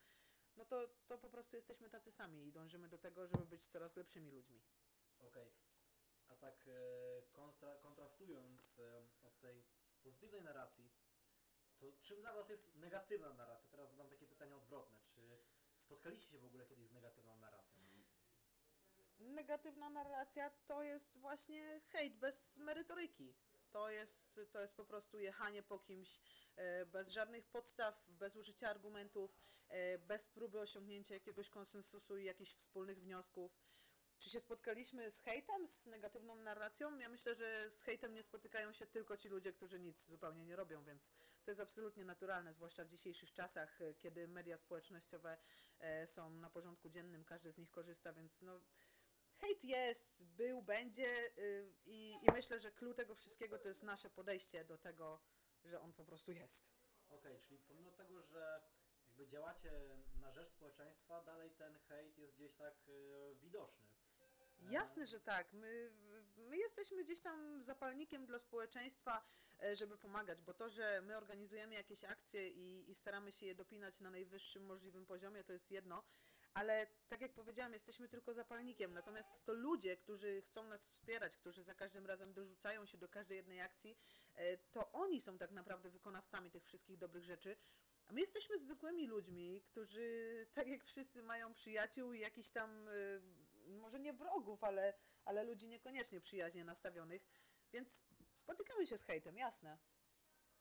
no 0.55 0.65
to, 0.65 0.88
to 1.07 1.17
po 1.17 1.29
prostu 1.29 1.55
jesteśmy 1.55 1.89
tacy 1.89 2.12
sami 2.12 2.48
i 2.48 2.51
dążymy 2.51 2.88
do 2.88 2.98
tego, 2.98 3.27
żeby 3.27 3.45
być 3.45 3.67
coraz 3.67 3.95
lepszymi 3.95 4.31
ludźmi. 4.31 4.62
Okej. 5.19 5.51
A 6.27 6.36
tak 6.36 6.67
e, 6.67 7.21
kontra, 7.31 7.75
kontrastując 7.75 8.79
e, 8.79 9.03
od 9.27 9.39
tej 9.39 9.63
pozytywnej 10.03 10.41
narracji, 10.41 10.89
to 11.79 11.86
czym 12.01 12.21
dla 12.21 12.33
Was 12.33 12.50
jest 12.50 12.75
negatywna 12.75 13.33
narracja? 13.33 13.69
Teraz 13.71 13.89
zadam 13.89 14.09
takie 14.09 14.27
pytanie 14.27 14.55
odwrotne. 14.55 15.00
Czy 15.09 15.39
spotkaliście 15.89 16.31
się 16.31 16.39
w 16.39 16.46
ogóle 16.46 16.65
kiedyś 16.65 16.88
z 16.88 16.91
negatywną 16.93 17.38
narracją? 17.38 17.79
Negatywna 19.19 19.89
narracja 19.89 20.50
to 20.67 20.84
jest 20.84 21.17
właśnie 21.17 21.81
hejt 21.91 22.15
bez 22.15 22.55
merytoryki. 22.55 23.34
To 23.72 23.89
jest, 23.89 24.39
to 24.51 24.62
jest 24.62 24.75
po 24.75 24.86
prostu 24.86 25.19
jechanie 25.19 25.63
po 25.63 25.79
kimś 25.79 26.19
e, 26.55 26.86
bez 26.86 27.10
żadnych 27.10 27.48
podstaw, 27.48 28.05
bez 28.08 28.36
użycia 28.36 28.69
argumentów, 28.69 29.38
e, 29.67 29.98
bez 29.98 30.27
próby 30.27 30.60
osiągnięcia 30.60 31.13
jakiegoś 31.13 31.50
konsensusu 31.50 32.17
i 32.17 32.25
jakichś 32.25 32.53
wspólnych 32.53 33.00
wniosków. 33.00 33.51
Czy 34.19 34.29
się 34.29 34.39
spotkaliśmy 34.39 35.12
z 35.12 35.19
hejtem, 35.19 35.67
z 35.67 35.86
negatywną 35.86 36.36
narracją? 36.36 36.98
Ja 36.98 37.10
myślę, 37.10 37.36
że 37.36 37.69
z 37.69 37.81
hejtem 37.81 38.13
nie 38.13 38.24
spotykają 38.24 38.74
się 38.74 38.88
tylko 38.88 39.17
ci 39.17 39.29
ludzie, 39.29 39.53
którzy 39.53 39.79
nic 39.79 40.05
zupełnie 40.05 40.46
nie 40.46 40.55
robią, 40.55 40.84
więc 40.84 41.10
to 41.43 41.51
jest 41.51 41.62
absolutnie 41.62 42.05
naturalne, 42.05 42.53
zwłaszcza 42.53 42.86
w 42.86 42.89
dzisiejszych 42.89 43.34
czasach, 43.34 43.81
e, 43.81 43.93
kiedy 43.93 44.27
media 44.27 44.58
społecznościowe 44.58 45.38
e, 45.79 46.08
są 46.08 46.29
na 46.29 46.50
porządku 46.50 46.89
dziennym, 46.89 47.25
każdy 47.25 47.51
z 47.51 47.58
nich 47.58 47.72
korzysta, 47.72 48.13
więc 48.13 48.41
no, 48.41 48.62
hejt 49.39 49.63
jest, 49.63 50.15
był, 50.19 50.62
będzie 50.62 51.38
y, 51.38 51.74
i, 51.86 52.19
i 52.22 52.31
myślę, 52.34 52.60
że 52.60 52.72
clue 52.72 52.93
tego 52.93 53.15
wszystkiego 53.15 53.60
to 53.60 53.67
jest 53.67 53.84
nasze 53.84 54.10
podejście 54.10 54.65
do 54.65 54.77
tego, 54.77 55.22
że 55.63 55.81
on 55.81 55.93
po 55.93 56.05
prostu 56.05 56.31
jest. 56.31 56.69
Okej, 57.10 57.41
czyli 57.41 57.60
pomimo 57.60 57.91
tego, 57.91 58.24
że 58.24 58.62
jakby 59.05 59.27
działacie 59.27 59.72
na 60.19 60.31
rzecz 60.31 60.50
społeczeństwa, 60.50 61.24
dalej 61.24 61.51
ten 61.51 61.79
hejt 61.79 62.17
jest 62.17 62.36
gdzieś 62.36 62.53
tak 62.55 62.75
e, 62.88 63.36
widoczny. 63.36 63.99
E, 64.68 64.72
Jasne, 64.74 65.08
że 65.08 65.20
tak. 65.20 65.54
My, 65.54 65.92
my 66.38 66.58
jesteśmy 66.58 67.04
gdzieś 67.04 67.22
tam 67.22 67.63
zapalnikiem 67.63 68.25
dla 68.25 68.39
społeczeństwa, 68.39 69.24
e, 69.63 69.75
żeby 69.75 69.98
pomagać, 69.98 70.42
bo 70.42 70.54
to, 70.54 70.70
że 70.70 71.01
my 71.01 71.18
organizujemy 71.18 71.75
jakieś 71.75 72.04
akcje 72.04 72.50
i, 72.50 72.92
i 72.92 72.96
staramy 72.96 73.32
się 73.32 73.46
je 73.46 73.56
dopinać 73.56 74.00
na 74.00 74.10
najwyższym 74.12 74.66
możliwym 74.66 75.06
poziomie, 75.06 75.44
to 75.44 75.54
jest 75.54 75.72
jedno, 75.72 76.04
ale 76.54 76.88
tak 77.10 77.22
jak 77.22 77.34
powiedziałam, 77.34 77.74
jesteśmy 77.74 78.10
tylko 78.10 78.34
zapalnikiem, 78.34 78.94
natomiast 78.94 79.30
to 79.46 79.54
ludzie, 79.54 79.98
którzy 79.98 80.42
chcą 80.42 80.63
nas 80.63 80.82
wspierać, 80.82 81.38
którzy 81.38 81.63
za 81.63 81.75
każdym 81.75 82.06
razem 82.06 82.34
dorzucają 82.34 82.86
się 82.86 82.98
do 82.98 83.08
każdej 83.08 83.38
jednej 83.38 83.62
akcji, 83.62 83.98
e, 84.36 84.58
to 84.58 84.92
oni 84.92 85.22
są 85.22 85.38
tak 85.38 85.51
naprawdę 85.51 85.89
wykonawcami 85.89 86.51
tych 86.51 86.66
wszystkich 86.66 86.98
dobrych 86.98 87.24
rzeczy. 87.24 87.58
A 88.10 88.13
my 88.13 88.22
jesteśmy 88.22 88.60
zwykłymi 88.60 89.08
ludźmi, 89.08 89.62
którzy 89.62 90.48
tak 90.54 90.68
jak 90.68 90.84
wszyscy 90.84 91.24
mają 91.24 91.54
przyjaciół 91.54 92.13
i 92.13 92.20
jakiś 92.20 92.50
tam, 92.50 92.88
y, 92.88 93.22
może 93.78 94.00
nie 94.00 94.14
wrogów, 94.14 94.64
ale, 94.64 94.94
ale 95.26 95.44
ludzi 95.44 95.68
niekoniecznie 95.68 96.22
przyjaźnie 96.22 96.64
nastawionych, 96.66 97.30
więc 97.72 98.00
spotykamy 98.38 98.88
się 98.88 98.98
z 98.98 99.04
hejtem, 99.04 99.38
jasne. 99.38 99.78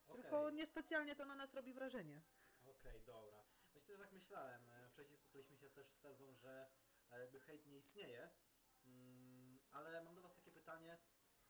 okej. 0.08 0.22
Tylko 0.22 0.50
niespecjalnie 0.50 1.16
to 1.16 1.24
na 1.24 1.34
nas 1.34 1.54
robi 1.54 1.72
wrażenie. 1.72 2.22
Okej, 2.64 3.00
dobra. 3.04 3.44
Myślę, 3.74 3.96
że 3.96 4.02
tak 4.02 4.12
myślałem. 4.12 4.62
Wcześniej 4.92 5.18
spotkaliśmy 5.18 5.56
się 5.56 5.70
też 5.70 5.88
z 5.88 6.00
tezą, 6.00 6.34
że 6.34 6.68
e, 7.10 7.20
jakby 7.20 7.40
hejt 7.40 7.66
nie 7.66 7.76
istnieje. 7.78 8.30
Mm, 8.86 9.60
ale 9.70 10.02
mam 10.04 10.14
do 10.14 10.20
Was 10.22 10.34
takie 10.34 10.50
pytanie. 10.52 10.98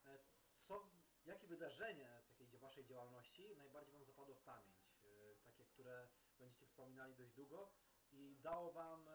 e, 0.07 0.19
Co, 0.57 0.91
jakie 1.25 1.47
wydarzenie 1.47 2.23
z 2.29 2.37
takiej 2.37 2.59
waszej 2.59 2.85
działalności 2.85 3.57
najbardziej 3.57 3.93
Wam 3.95 4.05
zapadło 4.05 4.35
w 4.35 4.43
pamięć? 4.43 4.77
E, 5.05 5.35
Takie, 5.45 5.65
które 5.65 6.09
będziecie 6.39 6.67
wspominali 6.67 7.15
dość 7.15 7.33
długo 7.33 7.73
i 8.11 8.37
dało 8.43 8.73
Wam 8.73 9.09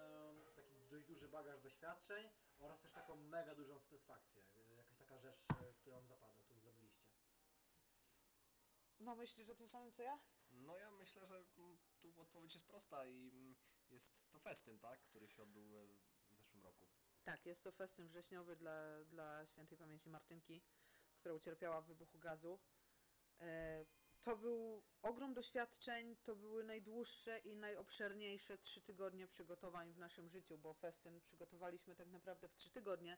dość 0.93 1.05
duży 1.05 1.27
bagaż 1.27 1.61
doświadczeń 1.61 2.29
oraz 2.59 2.81
też 2.81 2.91
taką 2.91 3.15
mega 3.15 3.55
dużą 3.55 3.79
satysfakcję. 3.79 4.43
E, 4.55 4.75
Jakaś 4.75 4.97
taka 4.97 5.17
rzecz, 5.17 5.39
e, 5.61 5.73
która 5.73 5.95
Wam 5.95 6.07
zapadła, 6.07 6.43
którą 6.43 6.59
zrobiliście. 6.59 7.03
No 8.99 9.15
myślisz 9.15 9.49
o 9.49 9.55
tym 9.55 9.69
samym 9.69 9.91
co 9.91 10.03
ja? 10.03 10.19
No 10.51 10.77
ja 10.77 10.91
myślę, 10.91 11.27
że 11.27 11.35
mm, 11.57 11.77
tu 12.01 12.21
odpowiedź 12.21 12.53
jest 12.53 12.67
prosta 12.67 13.05
i 13.07 13.29
mm, 13.29 13.55
jest 13.89 14.29
to 14.31 14.39
festyn, 14.39 14.79
tak, 14.79 15.01
który 15.01 15.27
się 15.27 15.41
odbył 15.41 15.77
e, 15.77 15.87
w 16.29 16.35
zeszłym 16.37 16.63
roku. 16.63 16.87
Tak, 17.23 17.45
jest 17.45 17.63
to 17.63 17.71
festyn 17.71 18.07
wrześniowy 18.07 18.55
dla, 18.55 19.05
dla 19.05 19.45
świętej 19.45 19.77
pamięci 19.77 20.09
Martynki, 20.09 20.61
która 21.15 21.35
ucierpiała 21.35 21.81
w 21.81 21.85
wybuchu 21.85 22.19
gazu. 22.19 22.59
E, 23.39 23.85
To 24.23 24.37
był 24.37 24.81
ogrom 25.01 25.33
doświadczeń, 25.33 26.15
to 26.23 26.35
były 26.35 26.63
najdłuższe 26.63 27.39
i 27.39 27.55
najobszerniejsze 27.55 28.57
trzy 28.57 28.81
tygodnie 28.81 29.27
przygotowań 29.27 29.93
w 29.93 29.97
naszym 29.97 30.29
życiu, 30.29 30.57
bo 30.57 30.73
festyn 30.73 31.21
przygotowaliśmy 31.21 31.95
tak 31.95 32.07
naprawdę 32.07 32.47
w 32.47 32.55
trzy 32.55 32.69
tygodnie. 32.69 33.17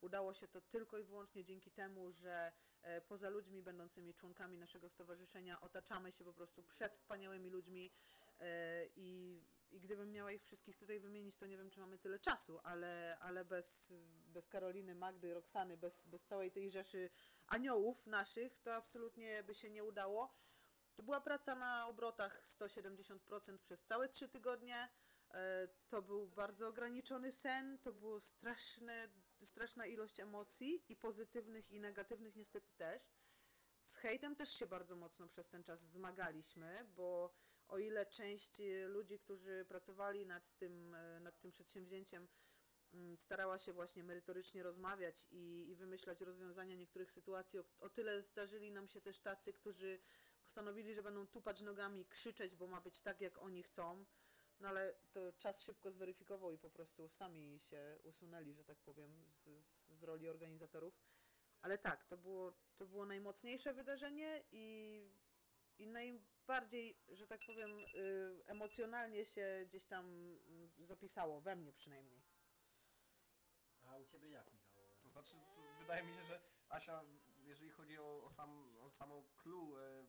Udało 0.00 0.34
się 0.34 0.48
to 0.48 0.60
tylko 0.60 0.98
i 0.98 1.04
wyłącznie 1.04 1.44
dzięki 1.44 1.70
temu, 1.70 2.12
że 2.12 2.52
e, 2.82 3.00
poza 3.00 3.28
ludźmi 3.28 3.62
będącymi 3.62 4.14
członkami 4.14 4.58
naszego 4.58 4.88
stowarzyszenia 4.88 5.60
otaczamy 5.60 6.12
się 6.12 6.24
po 6.24 6.32
prostu 6.32 6.62
przewspaniałymi 6.62 7.50
ludźmi 7.50 7.92
e, 8.40 8.86
i, 8.96 9.42
i 9.70 9.80
gdybym 9.80 10.12
miała 10.12 10.32
ich 10.32 10.44
wszystkich 10.44 10.76
tutaj 10.76 11.00
wymienić, 11.00 11.36
to 11.36 11.46
nie 11.46 11.58
wiem, 11.58 11.70
czy 11.70 11.80
mamy 11.80 11.98
tyle 11.98 12.18
czasu, 12.18 12.60
ale, 12.62 13.18
ale 13.20 13.44
bez, 13.44 13.92
bez 14.26 14.48
Karoliny, 14.48 14.94
Magdy, 14.94 15.34
Roxany, 15.34 15.76
bez, 15.76 16.02
bez 16.06 16.24
całej 16.24 16.50
tej 16.50 16.70
rzeszy 16.70 17.10
aniołów 17.52 18.06
naszych, 18.06 18.60
to 18.60 18.74
absolutnie 18.74 19.42
by 19.42 19.54
się 19.54 19.70
nie 19.70 19.84
udało. 19.84 20.34
To 20.94 21.02
była 21.02 21.20
praca 21.20 21.54
na 21.54 21.88
obrotach 21.88 22.42
170% 22.42 23.58
przez 23.58 23.84
całe 23.84 24.08
trzy 24.08 24.28
tygodnie. 24.28 24.88
E, 25.34 25.68
To 25.90 26.02
był 26.02 26.26
bardzo 26.28 26.68
ograniczony 26.68 27.32
sen, 27.32 27.78
to 27.78 27.92
było 27.92 28.20
straszne, 28.20 29.08
straszna 29.44 29.86
ilość 29.86 30.20
emocji 30.20 30.84
i 30.88 30.96
pozytywnych 30.96 31.70
i 31.70 31.80
negatywnych 31.80 32.36
niestety 32.36 32.72
też. 32.76 33.02
Z 33.86 33.96
hejtem 33.96 34.36
też 34.36 34.52
się 34.52 34.66
bardzo 34.66 34.96
mocno 34.96 35.28
przez 35.28 35.48
ten 35.48 35.64
czas 35.64 35.80
zmagaliśmy, 35.80 36.84
bo 36.96 37.34
o 37.68 37.78
ile 37.78 38.06
część 38.06 38.60
ludzi, 38.86 39.18
którzy 39.18 39.64
pracowali 39.68 40.26
nad 40.26 40.56
tym, 40.56 40.94
e, 40.94 41.20
nad 41.20 41.40
tym 41.40 41.52
przedsięwzięciem, 41.52 42.28
starała 43.16 43.58
się 43.58 43.72
właśnie 43.72 44.04
merytorycznie 44.04 44.62
rozmawiać 44.62 45.26
i, 45.30 45.68
i 45.68 45.74
wymyślać 45.74 46.20
rozwiązania 46.20 46.76
niektórych 46.76 47.12
sytuacji, 47.12 47.58
o, 47.58 47.64
o 47.80 47.88
tyle 47.88 48.22
zdarzyli 48.22 48.70
nam 48.70 48.88
się 48.88 49.00
też 49.00 49.20
tacy, 49.20 49.52
którzy 49.52 49.98
postanowili, 50.42 50.94
że 50.94 51.02
będą 51.02 51.26
tupać 51.26 51.60
nogami, 51.60 52.06
krzyczeć, 52.06 52.56
bo 52.56 52.66
ma 52.66 52.80
być 52.80 53.00
tak, 53.00 53.20
jak 53.20 53.38
oni 53.38 53.62
chcą. 53.62 54.04
No 54.60 54.68
ale 54.68 54.94
to 55.12 55.32
czas 55.32 55.62
szybko 55.62 55.90
zweryfikował 55.90 56.52
i 56.52 56.58
po 56.58 56.70
prostu 56.70 57.08
sami 57.08 57.60
się 57.60 57.98
usunęli, 58.02 58.54
że 58.54 58.64
tak 58.64 58.78
powiem, 58.78 59.24
z, 59.30 59.48
z, 59.88 60.02
roli 60.02 60.28
organizatorów. 60.28 60.94
Ale 61.62 61.78
tak, 61.78 62.04
to 62.04 62.16
było, 62.16 62.52
to 62.76 62.86
było 62.86 63.06
najmocniejsze 63.06 63.74
wydarzenie 63.74 64.44
i, 64.52 65.00
i 65.78 65.86
najbardziej, 65.86 66.96
że 67.08 67.26
tak 67.26 67.40
powiem, 67.46 67.70
y, 67.94 68.42
emocjonalnie 68.46 69.24
się 69.24 69.64
gdzieś 69.68 69.86
tam 69.86 70.36
y, 70.80 70.86
zapisało, 70.86 71.40
we 71.40 71.56
mnie 71.56 71.72
przynajmniej. 71.72 72.31
A 73.92 73.98
u 73.98 74.06
Ciebie 74.06 74.30
jak, 74.30 74.52
Michał? 74.52 74.72
To 75.02 75.08
znaczy, 75.08 75.36
to 75.54 75.62
wydaje 75.80 76.02
mi 76.02 76.14
się, 76.14 76.24
że 76.24 76.40
Asia, 76.68 77.04
jeżeli 77.44 77.70
chodzi 77.70 77.98
o, 77.98 78.24
o, 78.24 78.30
sam, 78.30 78.76
o 78.80 78.90
samą 78.90 79.24
clue 79.36 79.76
e, 79.78 80.04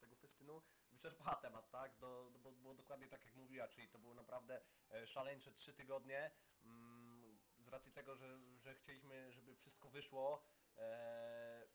tego 0.00 0.16
festynu, 0.16 0.62
wyczerpała 0.90 1.36
temat, 1.36 1.70
tak? 1.70 1.98
Do, 1.98 2.30
do, 2.30 2.38
bo 2.38 2.52
było 2.52 2.74
dokładnie 2.74 3.08
tak, 3.08 3.24
jak 3.24 3.34
mówiła, 3.34 3.68
czyli 3.68 3.88
to 3.88 3.98
były 3.98 4.14
naprawdę 4.14 4.60
e, 4.90 5.06
szaleńcze 5.06 5.52
trzy 5.52 5.74
tygodnie. 5.74 6.30
Mm, 6.64 7.38
z 7.58 7.68
racji 7.68 7.92
tego, 7.92 8.16
że, 8.16 8.38
że 8.58 8.74
chcieliśmy, 8.74 9.32
żeby 9.32 9.56
wszystko 9.56 9.88
wyszło, 9.88 10.44
e, 10.76 11.66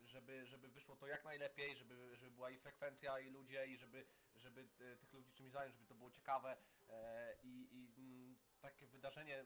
żeby, 0.00 0.46
żeby 0.46 0.68
wyszło 0.68 0.96
to 0.96 1.06
jak 1.06 1.24
najlepiej, 1.24 1.76
żeby, 1.76 2.16
żeby 2.16 2.30
była 2.30 2.50
i 2.50 2.58
frekwencja, 2.58 3.18
i 3.18 3.30
ludzie, 3.30 3.66
i 3.66 3.76
żeby, 3.76 4.06
żeby 4.36 4.68
e, 4.80 4.96
tych 4.96 5.12
ludzi 5.12 5.32
czymś 5.32 5.50
zająć, 5.50 5.74
żeby 5.74 5.86
to 5.86 5.94
było 5.94 6.10
ciekawe. 6.10 6.56
E, 6.88 7.36
I 7.42 7.68
i 7.72 7.92
mm, 7.96 8.38
takie 8.60 8.86
wydarzenie 8.86 9.44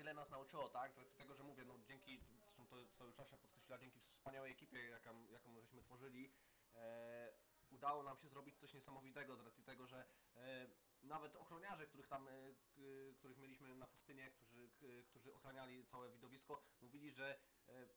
wiele 0.00 0.14
nas 0.14 0.30
nauczyło, 0.30 0.68
tak? 0.68 0.92
Z 0.92 0.98
racji 0.98 1.16
tego, 1.16 1.34
że 1.34 1.42
mówię, 1.42 1.64
no 1.64 1.74
dzięki, 1.88 2.20
zresztą 2.42 2.66
to 2.66 2.76
co 2.98 3.04
już 3.04 3.18
Asia 3.18 3.36
podkreśliła, 3.36 3.78
dzięki 3.78 4.00
wspaniałej 4.00 4.52
ekipie, 4.52 4.88
jaką, 4.88 5.26
jaką 5.26 5.60
żeśmy 5.60 5.82
tworzyli, 5.82 6.32
e, 6.74 7.32
udało 7.70 8.02
nam 8.02 8.16
się 8.16 8.28
zrobić 8.28 8.56
coś 8.58 8.74
niesamowitego 8.74 9.36
z 9.36 9.40
racji 9.40 9.64
tego, 9.64 9.86
że 9.86 10.06
e, 10.36 10.66
nawet 11.02 11.36
ochroniarze, 11.36 11.86
których 11.86 12.08
tam, 12.08 12.28
e, 12.28 12.32
których 13.14 13.38
mieliśmy 13.38 13.74
na 13.74 13.86
festynie, 13.86 14.30
którzy, 14.30 14.70
którzy 15.04 15.34
ochraniali 15.34 15.86
całe 15.86 16.10
widowisko, 16.10 16.62
mówili, 16.80 17.10
że 17.10 17.38
e, 17.68 17.88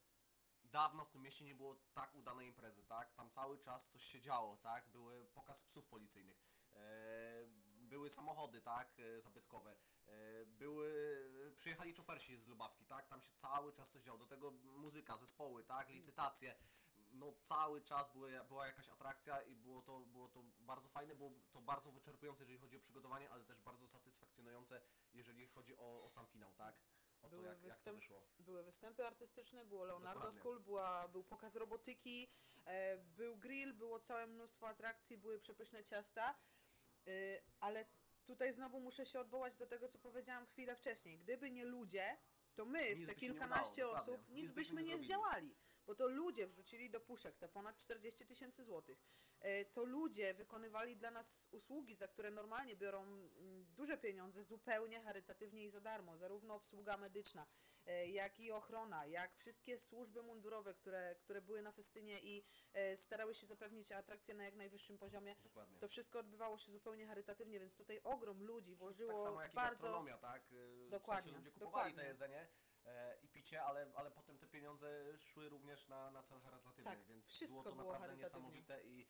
dawno 0.64 1.06
w 1.06 1.12
tym 1.12 1.22
mieście 1.22 1.46
nie 1.46 1.56
było 1.56 1.76
tak 1.94 2.16
udanej 2.16 2.48
imprezy, 2.48 2.84
tak? 2.84 3.14
Tam 3.14 3.30
cały 3.30 3.60
czas 3.60 3.88
coś 3.88 4.04
się 4.04 4.22
działo, 4.22 4.58
tak? 4.58 4.90
Były 4.90 5.26
pokaz 5.26 5.64
psów 5.64 5.88
policyjnych, 5.88 6.38
e, 6.74 7.46
były 7.94 8.10
samochody, 8.10 8.62
tak? 8.62 9.00
E, 9.00 9.22
zabytkowe, 9.22 9.76
e, 10.08 10.46
były, 10.46 10.90
przyjechali 11.58 11.94
czopersi 11.94 12.38
z 12.38 12.48
Lubawki, 12.48 12.86
tak? 12.86 13.08
Tam 13.08 13.22
się 13.22 13.32
cały 13.36 13.74
czas 13.74 13.90
coś 13.90 14.02
działo, 14.04 14.18
do 14.18 14.26
tego 14.26 14.52
muzyka, 14.52 15.18
zespoły, 15.18 15.64
tak? 15.64 15.90
Licytacje, 15.90 16.56
no 17.12 17.34
cały 17.42 17.82
czas 17.82 18.12
były, 18.12 18.40
była 18.48 18.68
jakaś 18.68 18.90
atrakcja 18.90 19.42
i 19.42 19.56
było 19.56 19.82
to, 19.82 20.00
było 20.00 20.28
to 20.28 20.44
bardzo 20.60 20.90
fajne, 20.90 21.16
było 21.16 21.32
to 21.52 21.62
bardzo 21.62 21.92
wyczerpujące, 21.92 22.44
jeżeli 22.44 22.60
chodzi 22.60 22.78
o 22.78 22.80
przygotowanie, 22.80 23.32
ale 23.32 23.46
też 23.46 23.62
bardzo 23.62 23.88
satysfakcjonujące, 23.88 24.82
jeżeli 25.14 25.48
chodzi 25.48 25.78
o, 25.78 26.04
o 26.04 26.10
sam 26.10 26.28
finał, 26.28 26.54
tak? 26.54 26.76
O 27.22 27.30
to, 27.30 27.36
Były 27.36 27.48
jak, 27.48 27.64
jak 27.64 27.82
to 27.82 27.92
występ- 27.92 27.96
wyszło. 27.96 28.28
Były 28.40 28.64
występy 28.64 29.08
artystyczne, 29.08 29.66
było 29.66 29.86
Leonardo 29.86 30.20
Dokładnie. 30.20 30.40
School, 30.40 30.60
była, 30.60 31.08
był 31.08 31.24
pokaz 31.24 31.56
robotyki, 31.56 32.30
e, 32.66 32.98
był 32.98 33.38
grill, 33.38 33.74
było 33.74 34.00
całe 34.00 34.28
mnóstwo 34.28 34.68
atrakcji, 34.68 35.18
były 35.18 35.40
przepyszne 35.40 35.84
ciasta, 35.86 36.36
ale 37.60 37.86
tutaj 38.26 38.54
znowu 38.54 38.80
muszę 38.80 39.06
się 39.06 39.20
odwołać 39.20 39.56
do 39.58 39.68
tego, 39.68 39.90
co 39.90 40.00
powiedziałam 40.00 40.46
chwilę 40.46 40.76
wcześniej. 40.76 41.20
Gdyby 41.20 41.52
nie 41.52 41.66
ludzie, 41.66 42.18
to 42.56 42.66
my, 42.66 42.96
Nic 42.96 43.08
te 43.08 43.16
kilkanaście 43.16 43.88
udało, 43.88 44.04
osób, 44.04 44.30
nic 44.30 44.38
Nic 44.38 44.52
byśmy 44.52 44.76
byśmy 44.76 44.84
nie 44.84 44.96
nie 44.96 45.04
zdziałali. 45.04 45.56
Bo 45.88 45.96
to 45.96 46.08
ludzie 46.08 46.48
wrzucili 46.48 46.90
do 46.90 47.00
puszek 47.00 47.38
te 47.38 47.50
ponad 47.50 47.78
40 47.78 48.26
tysięcy 48.26 48.64
złotych. 48.66 49.04
E, 49.40 49.66
To 49.66 49.84
ludzie 49.86 50.34
wykonywali 50.34 50.98
dla 50.98 51.12
nas 51.12 51.36
usługi, 51.52 51.96
za 51.96 52.08
które 52.08 52.32
normalnie 52.32 52.76
biorą 52.76 53.02
mm, 53.04 53.66
duże 53.76 53.98
pieniądze, 53.98 54.44
zupełnie 54.44 55.02
charytatywnie 55.02 55.64
i 55.66 55.70
za 55.70 55.82
darmo. 55.82 56.18
Zarówno 56.18 56.56
obsługa 56.56 56.98
medyczna, 56.98 57.48
e, 57.86 58.08
jak 58.10 58.40
i 58.40 58.52
ochrona, 58.52 59.06
jak 59.06 59.36
wszystkie 59.36 59.80
służby 59.80 60.24
mundurowe, 60.24 60.74
które, 60.74 61.16
które 61.16 61.42
były 61.42 61.62
na 61.62 61.72
festynie 61.72 62.20
i 62.22 62.44
e, 62.74 62.98
starały 62.98 63.36
się 63.36 63.48
zapewnić 63.48 63.92
atrakcję 63.92 64.34
na 64.34 64.44
jak 64.44 64.56
najwyższym 64.56 64.98
poziomie. 64.98 65.36
Dokładnie. 65.44 65.80
To 65.80 65.88
wszystko 65.88 66.20
odbywało 66.20 66.58
się 66.58 66.72
zupełnie 66.72 67.08
charytatywnie, 67.08 67.60
więc 67.60 67.76
tutaj 67.76 68.00
ogrom 68.04 68.44
ludzi 68.44 68.76
włożyło 68.76 69.14
tak 69.14 69.22
samo 69.22 69.42
jak 69.42 69.54
bardzo... 69.54 69.82
gastronomia, 69.82 70.18
tak? 70.18 70.44
Dokładnie, 70.90 71.22
W 71.22 71.34
sensie 71.34 71.38
ludzie 71.38 71.52
kupowali 71.52 71.94
dokładnie. 71.94 72.04
te 72.04 72.08
jedzenie 72.08 72.48
i 73.22 73.30
picie, 73.30 73.64
ale, 73.64 73.92
ale 73.96 74.12
potem 74.12 74.38
te 74.38 74.48
pieniądze 74.48 75.18
szły 75.18 75.50
również 75.50 75.88
na, 75.88 76.12
na 76.12 76.24
cel 76.24 76.40
charytatywny, 76.40 76.84
Tak, 76.84 77.06
więc 77.06 77.44
było 77.48 77.64
to 77.64 77.76
było 77.76 77.94
naprawdę 77.94 78.18
niesamowite 78.18 78.84
i 78.84 79.08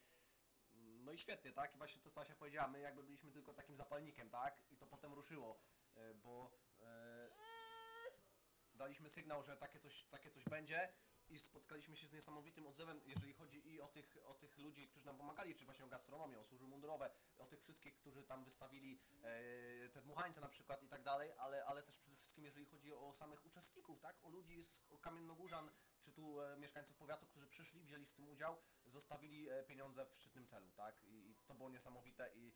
no 1.03 1.11
i 1.11 1.17
świetnie, 1.17 1.51
tak? 1.51 1.75
I 1.75 1.77
właśnie 1.77 2.01
to, 2.01 2.11
co 2.11 2.21
Asia 2.21 2.35
powiedziała, 2.35 2.67
my 2.67 2.79
jakby 2.79 3.03
byliśmy 3.03 3.31
tylko 3.31 3.53
takim 3.53 3.75
zapalnikiem, 3.75 4.29
tak? 4.29 4.63
I 4.71 4.77
to 4.77 4.87
potem 4.87 5.13
ruszyło, 5.13 5.59
e, 5.95 6.13
bo 6.13 6.51
e, 6.81 7.29
daliśmy 8.73 9.09
sygnał, 9.09 9.43
że 9.43 9.57
takie 9.57 9.79
coś, 9.79 10.05
takie 10.05 10.31
coś 10.31 10.43
będzie 10.43 10.93
i 11.33 11.39
spotkaliśmy 11.39 11.97
się 11.97 12.07
z 12.07 12.13
niesamowitym 12.13 12.67
odzewem, 12.67 13.01
jeżeli 13.05 13.33
chodzi 13.33 13.67
i 13.67 13.81
o 13.81 13.87
tych, 13.87 14.17
o 14.25 14.33
tych 14.33 14.57
ludzi, 14.57 14.87
którzy 14.87 15.05
nam 15.05 15.17
pomagali, 15.17 15.55
czy 15.55 15.65
właśnie 15.65 15.85
o 15.85 15.87
gastronomię, 15.87 16.39
o 16.39 16.43
służby 16.43 16.67
mundurowe, 16.67 17.11
o 17.37 17.45
tych 17.45 17.61
wszystkich, 17.61 17.95
którzy 17.95 18.23
tam 18.23 18.43
wystawili 18.43 18.99
e, 19.23 19.89
te 19.89 20.01
dmuchańce 20.01 20.41
na 20.41 20.47
przykład 20.47 20.83
i 20.83 20.87
tak 20.87 21.03
dalej, 21.03 21.31
ale, 21.37 21.65
ale 21.65 21.83
też 21.83 21.97
przede 21.97 22.17
wszystkim 22.17 22.45
jeżeli 22.45 22.65
chodzi 22.65 22.93
o 22.93 23.13
samych 23.13 23.45
uczestników, 23.45 23.99
tak, 23.99 24.25
o 24.25 24.29
ludzi 24.29 24.63
z 24.63 24.73
Kamiennogórzan, 25.01 25.71
czy 26.01 26.11
tu 26.11 26.41
e, 26.41 26.57
mieszkańców 26.57 26.97
powiatu, 26.97 27.25
którzy 27.25 27.47
przyszli, 27.47 27.83
wzięli 27.83 28.05
w 28.05 28.13
tym 28.13 28.29
udział, 28.29 28.57
zostawili 28.85 29.49
e, 29.49 29.63
pieniądze 29.63 30.05
w 30.05 30.13
szczytnym 30.13 30.47
celu, 30.47 30.71
tak, 30.71 31.03
i, 31.03 31.31
i 31.31 31.35
to 31.35 31.55
było 31.55 31.69
niesamowite 31.69 32.31
i, 32.35 32.53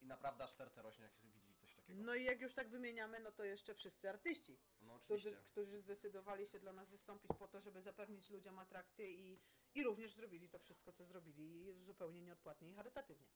i 0.00 0.06
naprawdę 0.06 0.44
aż 0.44 0.50
serce 0.50 0.82
rośnie, 0.82 1.04
jak 1.04 1.14
się 1.14 1.28
widzi 1.28 1.47
takiego. 1.88 2.04
No 2.04 2.14
i 2.14 2.24
jak 2.24 2.40
już 2.40 2.54
tak 2.54 2.68
wymieniamy, 2.68 3.20
no 3.20 3.32
to 3.32 3.44
jeszcze 3.44 3.74
wszyscy 3.74 4.08
artyści. 4.08 4.58
No 4.80 4.94
oczywiście. 4.94 5.04
którzy, 5.04 5.36
którzy 5.44 5.80
zdecydowali 5.80 6.46
się 6.46 6.60
dla 6.60 6.72
nas 6.72 6.90
wystąpić 6.90 7.30
po 7.38 7.48
to, 7.48 7.60
żeby 7.60 7.82
zapewnić 7.82 8.30
ludziom 8.30 8.58
atrakcję 8.58 9.10
i, 9.10 9.40
i 9.74 9.82
również 9.82 10.14
zrobili 10.14 10.48
to 10.48 10.58
wszystko, 10.58 10.92
co 10.92 11.04
zrobili 11.04 11.72
zupełnie 11.84 12.22
nieodpłatnie 12.22 12.70
i 12.70 12.74
charytatywnie. 12.74 13.26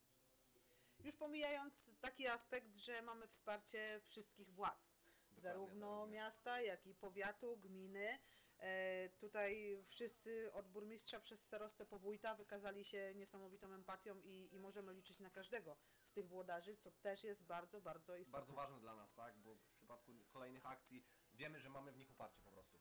Już 0.99 1.17
pomijając 1.17 1.91
taki 2.01 2.27
aspekt, 2.27 2.77
że 2.77 3.03
mamy 3.03 3.29
wsparcie 3.29 4.01
wszystkich 4.05 4.51
władz, 4.51 4.93
Dokładnie, 5.31 5.43
zarówno 5.43 6.07
miasta, 6.07 6.61
jak 6.61 6.87
i 6.87 6.95
powiatu, 6.95 7.57
gminy. 7.57 8.19
E, 8.59 9.09
tutaj 9.09 9.83
wszyscy 9.89 10.53
od 10.53 10.69
burmistrza 10.69 11.21
przez 11.21 11.41
starostę 11.41 11.87
po 11.87 11.99
wójta 11.99 12.35
wykazali 12.35 12.85
się 12.85 13.15
niesamowitą 13.15 13.73
empatią 13.73 14.21
i, 14.21 14.55
i 14.55 14.59
możemy 14.59 14.95
liczyć 14.95 15.21
na 15.21 15.31
każdego 15.31 15.77
z 16.13 16.15
tych 16.15 16.29
włodarzy, 16.29 16.77
co 16.77 16.91
też 16.91 17.25
jest 17.25 17.43
bardzo, 17.43 17.81
bardzo 17.81 18.17
istotne. 18.17 18.39
Bardzo 18.39 18.53
ważne 18.53 18.81
dla 18.81 18.97
nas, 18.97 19.15
tak, 19.15 19.39
bo 19.39 19.55
w 19.55 19.73
przypadku 19.75 20.13
kolejnych 20.31 20.67
akcji 20.67 21.05
wiemy, 21.35 21.61
że 21.61 21.69
mamy 21.69 21.93
w 21.93 21.97
nich 21.97 22.11
uparcie 22.11 22.43
po 22.43 22.51
prostu. 22.51 22.79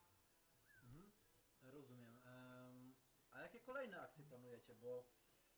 Mhm. 0.83 1.11
Rozumiem. 1.61 2.21
Em, 2.25 2.95
a 3.31 3.41
jakie 3.41 3.59
kolejne 3.59 4.01
akcje 4.01 4.23
planujecie? 4.23 4.75
Bo 4.75 5.07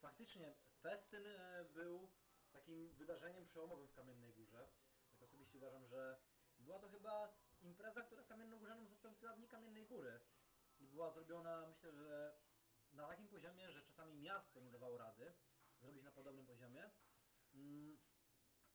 faktycznie 0.02 0.56
festyn 0.82 1.28
e, 1.28 1.66
był 1.74 2.10
takim 2.52 2.90
wydarzeniem 2.94 3.46
przełomowym 3.46 3.88
w 3.88 3.94
Kamiennej 3.94 4.34
Górze. 4.34 4.68
Tak 5.10 5.22
osobiście 5.22 5.58
uważam, 5.58 5.88
że 5.88 6.20
była 6.60 6.80
to 6.80 6.90
chyba 6.90 7.34
impreza, 7.62 8.02
która 8.02 8.24
Kamiennogórzanom 8.24 8.88
zastąpiła 8.88 9.34
Dni 9.34 9.48
Kamiennej 9.48 9.86
Góry. 9.86 10.20
I 10.80 10.88
była 10.88 11.12
zrobiona, 11.12 11.68
myślę, 11.68 11.94
że 11.94 12.38
na 12.92 13.08
takim 13.08 13.28
poziomie, 13.28 13.72
że 13.72 13.82
czasami 13.82 14.16
miasto 14.16 14.60
nie 14.60 14.72
dawało 14.72 14.98
rady 14.98 15.34
zrobić 15.80 16.04
na 16.04 16.12
podobnym 16.12 16.46
poziomie. 16.46 16.92
Mm, 17.56 17.98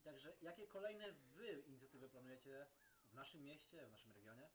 Także 0.02 0.36
jakie 0.42 0.66
kolejne 0.66 1.12
wy 1.12 1.62
inicjatywy 1.66 2.08
planujecie 2.08 2.66
w 3.10 3.14
naszym 3.14 3.42
mieście, 3.42 3.86
w 3.86 3.90
naszym 3.90 4.12
regionie? 4.12 4.50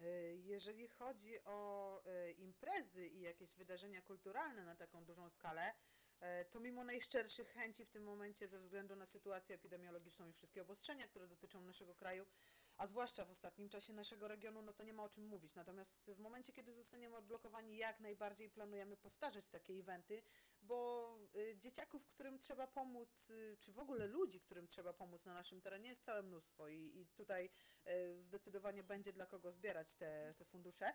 E, 0.00 0.36
Jeżeli 0.36 0.88
chodzi 0.88 1.38
o 1.44 2.02
e, 2.06 2.32
imprezy 2.32 3.06
i 3.08 3.20
jakieś 3.20 3.54
wydarzenia 3.54 4.02
kulturalne 4.02 4.64
na 4.64 4.76
taką 4.76 5.04
dużą 5.04 5.30
skalę, 5.30 5.74
e, 6.20 6.44
to 6.44 6.60
mimo 6.60 6.84
najszczerszych 6.84 7.48
chęci 7.48 7.84
w 7.84 7.90
tym 7.90 8.02
momencie 8.02 8.48
ze 8.48 8.60
względu 8.60 8.96
na 8.96 9.06
sytuację 9.06 9.54
epidemiologiczną 9.54 10.28
i 10.28 10.32
wszystkie 10.32 10.62
obostrzenia, 10.62 11.08
które 11.08 11.28
dotyczą 11.28 11.60
naszego 11.60 11.94
kraju, 11.94 12.26
a 12.76 12.86
zwłaszcza 12.86 13.24
w 13.24 13.30
ostatnim 13.30 13.68
czasie 13.68 13.92
naszego 13.92 14.28
regionu, 14.28 14.62
no 14.62 14.72
to 14.72 14.84
nie 14.84 14.92
ma 14.92 15.02
o 15.02 15.08
czym 15.08 15.26
mówić. 15.26 15.54
Natomiast 15.54 16.10
w 16.10 16.18
momencie, 16.18 16.52
kiedy 16.52 16.74
zostaniemy 16.74 17.16
odblokowani, 17.16 17.76
jak 17.76 18.00
najbardziej 18.00 18.50
planujemy 18.50 18.96
powtarzać 18.96 19.48
takie 19.48 19.72
eventy, 19.74 20.22
bo 20.62 21.18
y, 21.36 21.56
dzieciaków, 21.58 22.08
którym 22.08 22.38
trzeba 22.38 22.66
pomóc, 22.66 23.30
y, 23.30 23.56
czy 23.60 23.72
w 23.72 23.78
ogóle 23.78 24.06
ludzi, 24.06 24.40
którym 24.40 24.68
trzeba 24.68 24.92
pomóc 24.92 25.24
na 25.24 25.34
naszym 25.34 25.60
terenie 25.60 25.88
jest 25.88 26.04
całe 26.04 26.22
mnóstwo 26.22 26.68
i, 26.68 27.00
i 27.00 27.06
tutaj 27.06 27.50
y, 27.88 28.22
zdecydowanie 28.22 28.82
będzie 28.82 29.12
dla 29.12 29.26
kogo 29.26 29.52
zbierać 29.52 29.94
te, 29.94 30.34
te 30.38 30.44
fundusze. 30.44 30.94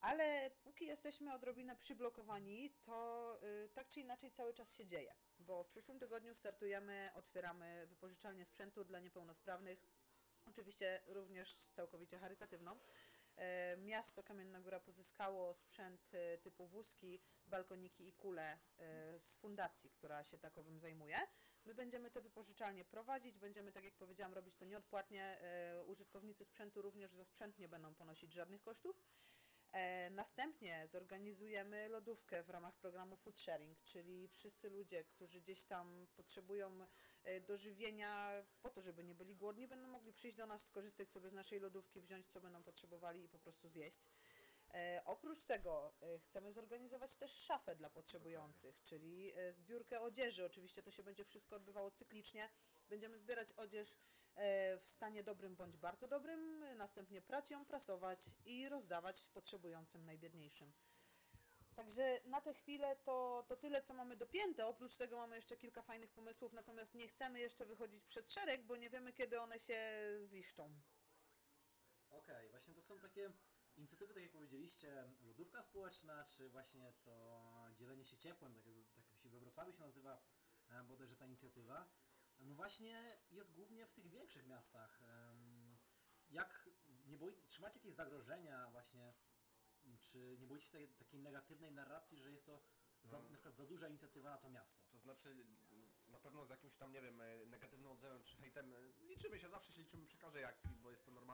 Ale 0.00 0.50
póki 0.62 0.86
jesteśmy 0.86 1.34
odrobinę 1.34 1.76
przyblokowani, 1.76 2.70
to 2.84 3.40
tak 3.74 3.88
czy 3.88 4.00
inaczej 4.00 4.30
cały 4.30 4.54
czas 4.54 4.74
się 4.74 4.86
dzieje. 4.86 5.14
Bo 5.38 5.64
w 5.64 5.68
przyszłym 5.68 5.98
tygodniu 5.98 6.34
startujemy, 6.34 7.10
otwieramy 7.14 7.86
wypożyczalnię 7.86 8.44
sprzętu 8.44 8.84
dla 8.84 9.00
niepełnosprawnych. 9.00 9.82
Oczywiście 10.50 11.00
również 11.06 11.54
całkowicie 11.54 12.18
charytatywną. 12.18 12.76
E, 13.36 13.76
Miasto 13.76 14.22
Kamienna 14.22 14.60
Góra 14.60 14.80
pozyskało 14.80 15.54
sprzęt 15.54 16.14
e, 16.14 16.38
typu 16.38 16.66
wózki, 16.66 17.20
balkoniki 17.46 18.08
i 18.08 18.12
kule 18.12 18.52
e, 18.52 18.58
z 19.20 19.36
fundacji, 19.36 19.90
która 19.90 20.24
się 20.24 20.38
takowym 20.38 20.78
zajmuje. 20.78 21.16
My 21.64 21.74
będziemy 21.74 22.10
te 22.10 22.20
wypożyczalnie 22.20 22.84
prowadzić, 22.84 23.38
będziemy, 23.38 23.72
tak 23.72 23.84
jak 23.84 23.94
powiedziałam, 23.94 24.34
robić 24.34 24.56
to 24.56 24.64
nieodpłatnie. 24.64 25.38
Użytkownicy 25.86 26.44
sprzętu 26.44 26.82
również 26.82 27.12
za 27.12 27.24
sprzęt 27.24 27.58
nie 27.58 27.68
będą 27.68 27.94
ponosić 27.94 28.32
żadnych 28.32 28.62
kosztów. 28.62 29.02
E, 29.72 30.10
Następnie 30.10 30.88
zorganizujemy 30.88 31.88
lodówkę 31.88 32.42
w 32.42 32.50
ramach 32.50 32.76
programu 32.76 33.16
Food 33.16 33.38
Sharing, 33.38 33.82
czyli 33.82 34.28
wszyscy 34.28 34.70
ludzie, 34.70 35.04
którzy 35.04 35.40
gdzieś 35.40 35.64
tam 35.64 36.06
potrzebują 36.16 36.86
e, 37.22 37.40
dożywienia 37.40 38.42
po 38.62 38.70
to, 38.70 38.82
żeby 38.82 39.04
nie 39.04 39.14
byli 39.14 39.36
głodni, 39.36 39.68
będą 39.68 39.88
mogli 39.88 40.12
przyjść 40.12 40.36
do 40.36 40.46
nas, 40.46 40.66
skorzystać 40.66 41.10
sobie 41.10 41.30
z 41.30 41.32
naszej 41.32 41.60
lodówki, 41.60 42.00
wziąć 42.00 42.26
co 42.28 42.40
będą 42.40 42.62
potrzebowali 42.62 43.24
i 43.24 43.28
po 43.28 43.38
prostu 43.38 43.68
zjeść. 43.68 44.00
E, 44.74 45.02
oprócz 45.04 45.44
tego 45.44 45.94
chcemy 46.22 46.52
zorganizować 46.52 47.16
też 47.16 47.32
szafę 47.32 47.76
dla 47.76 47.90
potrzebujących, 47.90 48.82
czyli 48.82 49.32
zbiórkę 49.52 50.00
odzieży. 50.00 50.44
Oczywiście 50.44 50.82
to 50.82 50.90
się 50.90 51.02
będzie 51.02 51.24
wszystko 51.24 51.56
odbywało 51.56 51.90
cyklicznie. 51.90 52.48
Będziemy 52.90 53.18
zbierać 53.18 53.52
odzież 53.52 53.96
e, 54.34 54.78
w 54.78 54.88
stanie 54.88 55.22
dobrym 55.22 55.56
bądź 55.56 55.76
bardzo 55.76 56.08
dobrym, 56.08 56.64
następnie 56.76 57.22
prać 57.22 57.50
ją, 57.50 57.64
prasować 57.64 58.30
i 58.44 58.68
rozdawać 58.68 59.28
potrzebującym 59.28 60.04
najbiedniejszym. 60.04 60.72
Także 61.74 62.20
na 62.24 62.40
tę 62.40 62.54
chwilę 62.54 62.96
to, 62.96 63.44
to 63.48 63.56
tyle, 63.56 63.82
co 63.82 63.94
mamy 63.94 64.16
dopięte. 64.16 64.66
Oprócz 64.66 64.96
tego 64.96 65.16
mamy 65.16 65.36
jeszcze 65.36 65.56
kilka 65.56 65.82
fajnych 65.82 66.10
pomysłów, 66.10 66.52
natomiast 66.52 66.94
nie 66.94 67.08
chcemy 67.08 67.40
jeszcze 67.40 67.66
wychodzić 67.66 68.04
przed 68.04 68.32
szereg, 68.32 68.66
bo 68.66 68.76
nie 68.76 68.90
wiemy, 68.90 69.12
kiedy 69.12 69.40
one 69.40 69.58
się 69.58 69.80
ziszczą. 70.24 70.80
Okej, 72.10 72.48
właśnie 72.50 72.74
to 72.74 72.82
są 72.82 73.00
takie 73.00 73.32
inicjatywy, 73.76 74.14
tak 74.14 74.22
jak 74.22 74.32
powiedzieliście, 74.32 75.10
lodówka 75.20 75.62
społeczna, 75.62 76.24
czy 76.24 76.48
właśnie 76.48 76.92
to 77.04 77.42
dzielenie 77.74 78.04
się 78.04 78.16
ciepłem, 78.16 78.54
tak 78.54 78.66
jak, 78.66 78.76
tak 78.94 79.04
jak 79.10 79.18
się 79.18 79.28
we 79.28 79.40
Wrocławiu 79.40 79.72
się 79.72 79.80
nazywa 79.80 80.22
e, 80.68 80.84
bodajże 80.84 81.16
ta 81.16 81.26
inicjatywa, 81.26 81.88
no 82.40 82.54
właśnie 82.54 83.18
jest 83.30 83.52
głównie 83.52 83.86
w 83.86 83.92
tych 83.92 84.08
większych 84.08 84.46
miastach. 84.46 85.00
Jak 86.30 86.70
nie 87.06 87.18
boi, 87.18 87.34
czy 87.48 87.60
macie 87.60 87.78
jakieś 87.78 87.94
zagrożenia 87.94 88.70
właśnie, 88.70 89.14
czy 90.00 90.36
nie 90.40 90.46
boicie 90.46 90.66
się 90.66 90.72
tej, 90.72 90.88
takiej 90.88 91.20
negatywnej 91.20 91.72
narracji, 91.72 92.18
że 92.18 92.30
jest 92.30 92.46
to 92.46 92.62
za, 93.04 93.16
Mm. 93.16 93.30
na 93.30 93.36
przykład 93.36 93.54
za 93.54 93.66
duża 93.66 93.88
inicjatywa 93.88 94.30
na 94.30 94.38
to 94.38 94.50
miasto? 94.50 94.80
To 94.90 94.98
znaczy, 94.98 95.46
na 96.08 96.18
pewno 96.18 96.46
z 96.46 96.50
jakimś 96.50 96.74
tam, 96.76 96.92
nie 96.92 97.02
wiem, 97.02 97.20
e, 97.20 97.46
negatywnym 97.46 97.90
odzewem 97.90 98.24
czy 98.24 98.36
hejtem, 98.36 98.72
e, 98.72 98.76
liczymy 99.06 99.38
się, 99.38 99.48
zawsze 99.48 99.72
się 99.72 99.82
liczymy 99.82 100.06
przy 100.06 100.18
każdej 100.18 100.44
akcji, 100.44 100.70
bo 100.82 100.90
jest 100.90 101.04
to 101.04 101.10
normalne. 101.10 101.29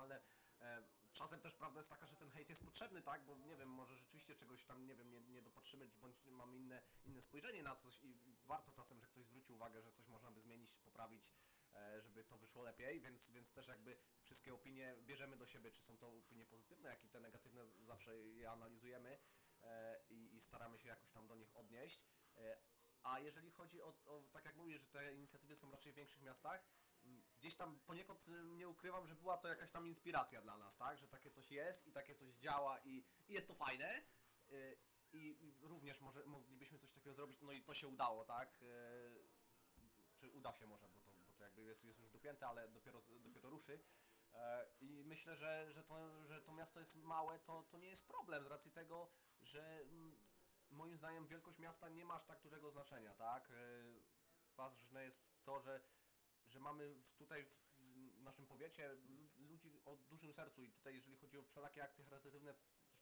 Czasem 1.27 1.41
też 1.41 1.55
prawda 1.55 1.81
jest 1.81 1.91
taka, 1.91 2.07
że 2.07 2.17
ten 2.17 2.31
hejt 2.31 2.49
jest 2.49 2.65
potrzebny, 2.65 3.03
tak, 3.03 3.25
bo 3.25 3.37
nie 3.37 3.57
wiem, 3.57 3.69
może 3.69 3.97
rzeczywiście 3.97 4.37
czegoś 4.37 4.65
tam, 4.65 4.87
nie 4.87 4.97
wiem, 4.97 5.11
nie, 5.11 5.21
nie 5.21 5.43
dopatrzymy, 5.43 5.89
bądź 5.89 6.25
mamy 6.27 6.57
inne, 6.57 6.83
inne 7.05 7.23
spojrzenie 7.23 7.63
na 7.63 7.77
coś 7.77 8.03
i 8.03 8.37
warto 8.45 8.73
czasem, 8.73 9.01
że 9.01 9.07
ktoś 9.07 9.27
zwróci 9.27 9.53
uwagę, 9.53 9.83
że 9.83 9.93
coś 9.93 10.09
można 10.09 10.31
by 10.31 10.41
zmienić, 10.41 10.75
poprawić, 10.75 11.35
e, 11.75 12.03
żeby 12.03 12.25
to 12.25 12.39
wyszło 12.39 12.63
lepiej, 12.63 13.01
więc, 13.01 13.31
więc 13.31 13.53
też 13.53 13.69
jakby 13.69 13.97
wszystkie 14.23 14.55
opinie 14.55 14.97
bierzemy 15.01 15.37
do 15.37 15.47
siebie, 15.47 15.71
czy 15.71 15.83
są 15.83 15.99
to 15.99 16.09
opinie 16.09 16.47
pozytywne, 16.47 16.89
jak 16.89 17.05
i 17.05 17.09
te 17.09 17.21
negatywne, 17.21 17.67
zawsze 17.71 18.17
je 18.17 18.51
analizujemy 18.51 19.19
e, 19.63 20.01
i, 20.11 20.37
i 20.37 20.41
staramy 20.41 20.79
się 20.79 20.89
jakoś 20.89 21.11
tam 21.11 21.27
do 21.27 21.35
nich 21.35 21.57
odnieść. 21.57 22.07
E, 22.37 22.57
A 23.03 23.21
jeżeli 23.21 23.51
chodzi 23.51 23.83
o, 23.83 23.95
o, 24.05 24.23
tak 24.33 24.45
jak 24.45 24.57
mówisz, 24.57 24.81
że 24.81 24.87
te 24.87 25.15
inicjatywy 25.15 25.57
są 25.57 25.71
raczej 25.71 25.93
w 25.93 25.97
większych 25.97 26.23
miastach, 26.23 26.67
gdzieś 27.47 27.57
tam 27.59 27.81
poniekąd 27.81 28.29
y, 28.29 28.45
nie 28.45 28.69
ukrywam, 28.69 29.07
że 29.07 29.15
była 29.15 29.37
to 29.39 29.49
jakaś 29.49 29.71
tam 29.71 29.87
inspiracja 29.87 30.43
dla 30.43 30.59
nas, 30.59 30.77
tak? 30.77 30.99
Że 30.99 31.09
takie 31.09 31.31
coś 31.31 31.51
jest 31.51 31.87
i 31.87 31.93
takie 31.93 32.15
coś 32.15 32.35
działa 32.35 32.79
i, 32.79 33.05
i 33.29 33.33
jest 33.33 33.49
to 33.49 33.55
fajne. 33.55 34.03
Y, 34.51 34.79
I 35.13 35.39
również 35.63 36.01
może 36.01 36.27
moglibyśmy 36.27 36.79
coś 36.79 36.91
takiego 36.93 37.15
zrobić, 37.15 37.43
no 37.43 37.53
i 37.53 37.63
to 37.63 37.75
się 37.75 37.89
udało, 37.89 38.25
tak? 38.25 38.63
Y, 38.63 39.29
Czy 40.17 40.31
uda 40.31 40.53
się 40.53 40.67
może, 40.67 40.89
bo 40.89 41.01
to, 41.01 41.11
bo 41.27 41.33
to 41.35 41.45
jakby 41.45 41.63
jest, 41.65 41.85
jest 41.85 42.01
już 42.01 42.11
dopięte, 42.11 42.47
ale 42.47 42.69
dopiero, 42.69 43.03
dopiero 43.21 43.51
ruszy. 43.51 43.81
I 44.81 45.05
myślę, 45.05 45.37
że, 45.37 45.73
że, 45.73 45.85
to, 45.85 46.25
że 46.25 46.43
to 46.43 46.53
miasto 46.53 46.81
jest 46.81 46.97
małe, 46.97 47.39
to, 47.39 47.63
to 47.63 47.79
nie 47.79 47.89
jest 47.89 48.09
problem 48.09 48.45
z 48.45 48.47
racji 48.47 48.71
tego, 48.71 49.11
że 49.41 49.85
moim 50.71 50.97
zdaniem 50.97 51.27
wielkość 51.27 51.59
miasta 51.59 51.89
nie 51.89 52.05
ma 52.05 52.15
aż 52.15 52.25
tak 52.25 52.41
dużego 52.41 52.71
znaczenia, 52.71 53.15
tak? 53.15 53.53
Ważne 54.57 55.05
jest 55.05 55.45
to, 55.45 55.61
że, 55.61 55.81
że 56.49 56.61
mamy 56.61 56.97
tutaj 57.17 57.47
w 57.47 58.23
naszym 58.23 58.47
powiecie 58.47 58.95
lu- 58.95 59.31
ludzi 59.37 59.81
o 59.85 59.97
dużym 59.97 60.33
sercu 60.33 60.63
i 60.63 60.73
tutaj 60.73 60.95
jeżeli 60.95 61.17
chodzi 61.17 61.39
o 61.39 61.43
wszelakie 61.43 61.85
akcje 61.85 62.05
charytatywne, 62.05 62.55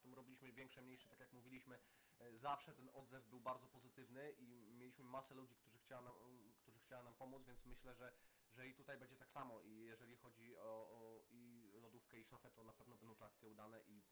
zresztą 0.04 0.14
robiliśmy 0.14 0.52
większe, 0.52 0.82
mniejsze, 0.82 1.08
tak 1.08 1.20
jak 1.20 1.32
mówiliśmy, 1.32 1.78
e, 2.18 2.38
zawsze 2.38 2.74
ten 2.74 2.88
odzew 2.88 3.26
był 3.26 3.40
bardzo 3.40 3.66
pozytywny 3.66 4.32
i 4.32 4.72
mieliśmy 4.72 5.04
masę 5.04 5.34
ludzi, 5.34 5.54
którzy 5.54 5.78
chciała 5.78 6.02
nam, 6.02 6.14
którzy 6.58 6.80
chciała 6.80 7.02
nam 7.02 7.14
pomóc, 7.14 7.44
więc 7.44 7.64
myślę, 7.64 7.94
że, 7.94 8.12
że 8.50 8.68
i 8.68 8.74
tutaj 8.74 8.98
będzie 8.98 9.16
tak 9.16 9.30
samo 9.32 9.60
i 9.60 9.84
jeżeli 9.84 10.16
chodzi 10.16 10.56
o, 10.56 10.90
o 10.90 11.24
i 11.30 11.70
lodówkę 11.74 12.18
i 12.20 12.24
szafę, 12.24 12.50
to 12.50 12.64
na 12.64 12.72
pewno 12.72 12.96
będą 12.96 13.14
to 13.14 13.26
akcje 13.26 13.48
udane 13.48 13.82
i 13.82 14.02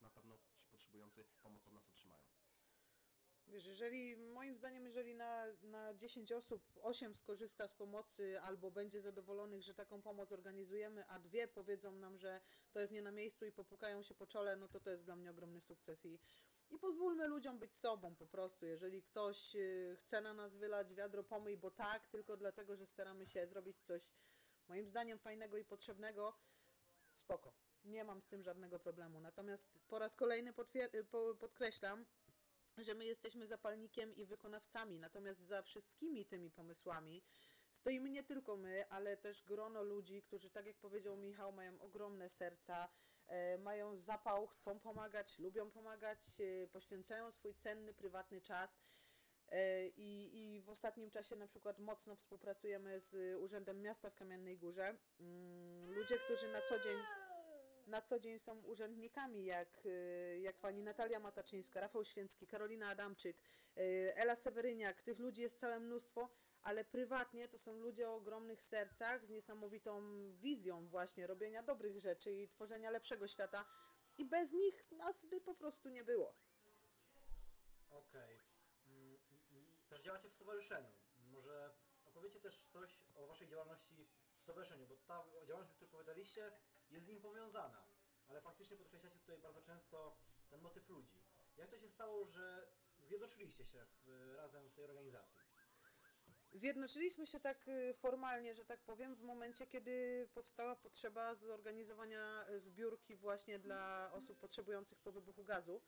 na 0.00 0.10
pewno 0.10 0.38
ci 0.38 0.52
potrzebujący 0.70 1.24
pomoc 1.24 1.66
od 1.66 1.72
nas 1.72 1.88
otrzymają. 1.88 2.24
Wiesz, 3.50 3.66
jeżeli, 3.66 4.16
moim 4.16 4.56
zdaniem, 4.56 4.84
jeżeli 4.84 5.14
na, 5.14 5.46
na 5.62 5.94
10 5.94 6.32
osób 6.32 6.62
8 6.82 7.14
skorzysta 7.14 7.68
z 7.68 7.74
pomocy 7.74 8.40
albo 8.40 8.70
będzie 8.70 9.00
zadowolonych, 9.00 9.62
że 9.62 9.74
taką 9.74 10.02
pomoc 10.02 10.32
organizujemy, 10.32 11.06
a 11.08 11.18
dwie 11.18 11.48
powiedzą 11.48 11.92
nam, 11.92 12.18
że 12.18 12.40
to 12.72 12.80
jest 12.80 12.92
nie 12.92 13.02
na 13.02 13.12
miejscu 13.12 13.46
i 13.46 13.52
popukają 13.52 14.02
się 14.02 14.14
po 14.14 14.26
czole, 14.26 14.56
no 14.56 14.68
to 14.68 14.80
to 14.80 14.90
jest 14.90 15.04
dla 15.04 15.16
mnie 15.16 15.30
ogromny 15.30 15.60
sukces 15.60 16.04
i, 16.04 16.18
i 16.70 16.78
pozwólmy 16.78 17.28
ludziom 17.28 17.58
być 17.58 17.76
sobą 17.76 18.14
po 18.14 18.26
prostu. 18.26 18.66
Jeżeli 18.66 19.02
ktoś 19.02 19.54
y, 19.54 19.96
chce 20.00 20.20
na 20.20 20.34
nas 20.34 20.56
wylać 20.56 20.94
wiadro 20.94 21.24
pomyj, 21.24 21.56
bo 21.56 21.70
tak, 21.70 22.06
tylko 22.06 22.36
dlatego, 22.36 22.76
że 22.76 22.86
staramy 22.86 23.26
się 23.26 23.46
zrobić 23.46 23.80
coś 23.82 24.02
moim 24.68 24.86
zdaniem 24.86 25.18
fajnego 25.18 25.56
i 25.58 25.64
potrzebnego, 25.64 26.34
spoko. 27.24 27.52
Nie 27.84 28.04
mam 28.04 28.20
z 28.20 28.26
tym 28.26 28.42
żadnego 28.42 28.78
problemu. 28.78 29.20
Natomiast 29.20 29.78
po 29.88 29.98
raz 29.98 30.16
kolejny 30.16 30.52
po- 31.10 31.34
podkreślam, 31.34 32.06
że 32.78 32.94
my 32.94 33.04
jesteśmy 33.04 33.46
zapalnikiem 33.46 34.14
i 34.14 34.26
wykonawcami, 34.26 34.98
natomiast 34.98 35.40
za 35.40 35.62
wszystkimi 35.62 36.26
tymi 36.26 36.50
pomysłami 36.50 37.22
stoimy 37.80 38.10
nie 38.10 38.22
tylko 38.22 38.56
my, 38.56 38.88
ale 38.88 39.16
też 39.16 39.44
grono 39.44 39.82
ludzi, 39.82 40.22
którzy, 40.22 40.50
tak 40.50 40.66
jak 40.66 40.76
powiedział 40.76 41.16
Michał, 41.16 41.52
mają 41.52 41.80
ogromne 41.80 42.28
serca, 42.28 42.88
e, 43.26 43.58
mają 43.58 43.96
zapał, 43.96 44.46
chcą 44.46 44.80
pomagać, 44.80 45.38
lubią 45.38 45.70
pomagać, 45.70 46.18
e, 46.40 46.66
poświęcają 46.66 47.32
swój 47.32 47.54
cenny, 47.54 47.94
prywatny 47.94 48.40
czas. 48.40 48.70
E, 49.48 49.88
I, 49.88 50.38
I 50.38 50.60
w 50.60 50.68
ostatnim 50.68 51.10
czasie 51.10 51.36
na 51.36 51.46
przykład 51.46 51.78
mocno 51.78 52.16
współpracujemy 52.16 53.00
z 53.00 53.40
Urzędem 53.40 53.82
Miasta 53.82 54.10
w 54.10 54.14
Kamiennej 54.14 54.58
Górze. 54.58 54.96
Mm, 55.20 55.94
Ludzie, 55.94 56.18
którzy 56.18 56.52
na 56.52 56.60
co 56.68 56.78
dzień 56.78 57.19
na 57.90 58.02
co 58.02 58.20
dzień 58.20 58.38
są 58.38 58.62
urzędnikami, 58.62 59.44
jak, 59.44 59.86
y, 59.86 60.38
jak 60.40 60.56
pani 60.56 60.82
Natalia 60.82 61.20
Mataczyńska, 61.20 61.80
Rafał 61.80 62.04
Święcki, 62.04 62.46
Karolina 62.46 62.88
Adamczyk, 62.88 63.36
y, 63.36 63.80
Ela 64.16 64.36
Seweryniak. 64.36 65.02
Tych 65.02 65.18
ludzi 65.18 65.42
jest 65.42 65.60
całe 65.60 65.80
mnóstwo, 65.80 66.28
ale 66.62 66.84
prywatnie 66.84 67.48
to 67.48 67.58
są 67.58 67.72
ludzie 67.72 68.08
o 68.08 68.14
ogromnych 68.14 68.62
sercach, 68.62 69.26
z 69.26 69.30
niesamowitą 69.30 70.02
wizją 70.32 70.88
właśnie 70.88 71.26
robienia 71.26 71.62
dobrych 71.62 72.00
rzeczy 72.00 72.32
i 72.32 72.48
tworzenia 72.48 72.90
lepszego 72.90 73.28
świata. 73.28 73.64
I 74.18 74.24
bez 74.24 74.52
nich 74.52 74.90
nas 74.90 75.24
by 75.24 75.40
po 75.40 75.54
prostu 75.54 75.88
nie 75.88 76.04
było. 76.04 76.34
Okej. 77.90 78.40
Mm, 78.86 79.18
mm, 79.52 79.76
Też 79.88 80.02
działacie 80.02 80.28
w 80.28 80.32
stowarzyszeniu. 80.32 80.88
Może 81.32 81.70
opowiecie 82.04 82.40
też 82.40 82.64
coś 82.72 83.04
o 83.14 83.26
waszej 83.26 83.48
działalności 83.48 84.06
w 84.38 84.42
stowarzyszeniu, 84.42 84.86
bo 84.86 84.96
ta 84.96 85.24
działalność, 85.46 85.72
o 85.72 85.74
której 85.74 85.88
opowiadaliście, 85.88 86.52
jest 86.90 87.06
z 87.06 87.08
nim 87.08 87.20
powiązana. 87.20 87.82
Ale 88.28 88.40
faktycznie 88.40 88.76
podkreślacie 88.76 89.18
tutaj 89.18 89.38
bardzo 89.38 89.62
często 89.62 90.16
ten 90.50 90.60
motyw 90.60 90.88
ludzi. 90.88 91.22
Jak 91.56 91.70
to 91.70 91.78
się 91.78 91.88
stało, 91.88 92.26
że 92.26 92.66
zjednoczyliście 93.02 93.66
się 93.66 93.86
w, 94.04 94.34
razem 94.36 94.68
w 94.68 94.72
tej 94.72 94.84
organizacji? 94.84 95.40
Zjednoczyliśmy 96.52 97.26
się 97.26 97.40
tak 97.40 97.68
y, 97.68 97.94
formalnie, 97.94 98.54
że 98.54 98.64
tak 98.64 98.80
powiem, 98.80 99.14
w 99.16 99.22
momencie, 99.22 99.66
kiedy 99.66 100.28
powstała 100.34 100.76
potrzeba 100.76 101.34
zorganizowania 101.34 102.46
y, 102.48 102.60
zbiórki 102.60 103.16
właśnie 103.16 103.58
dla 103.58 104.10
osób 104.12 104.38
potrzebujących 104.38 104.98
po 104.98 105.12
wybuchu 105.12 105.44
gazu. 105.44 105.82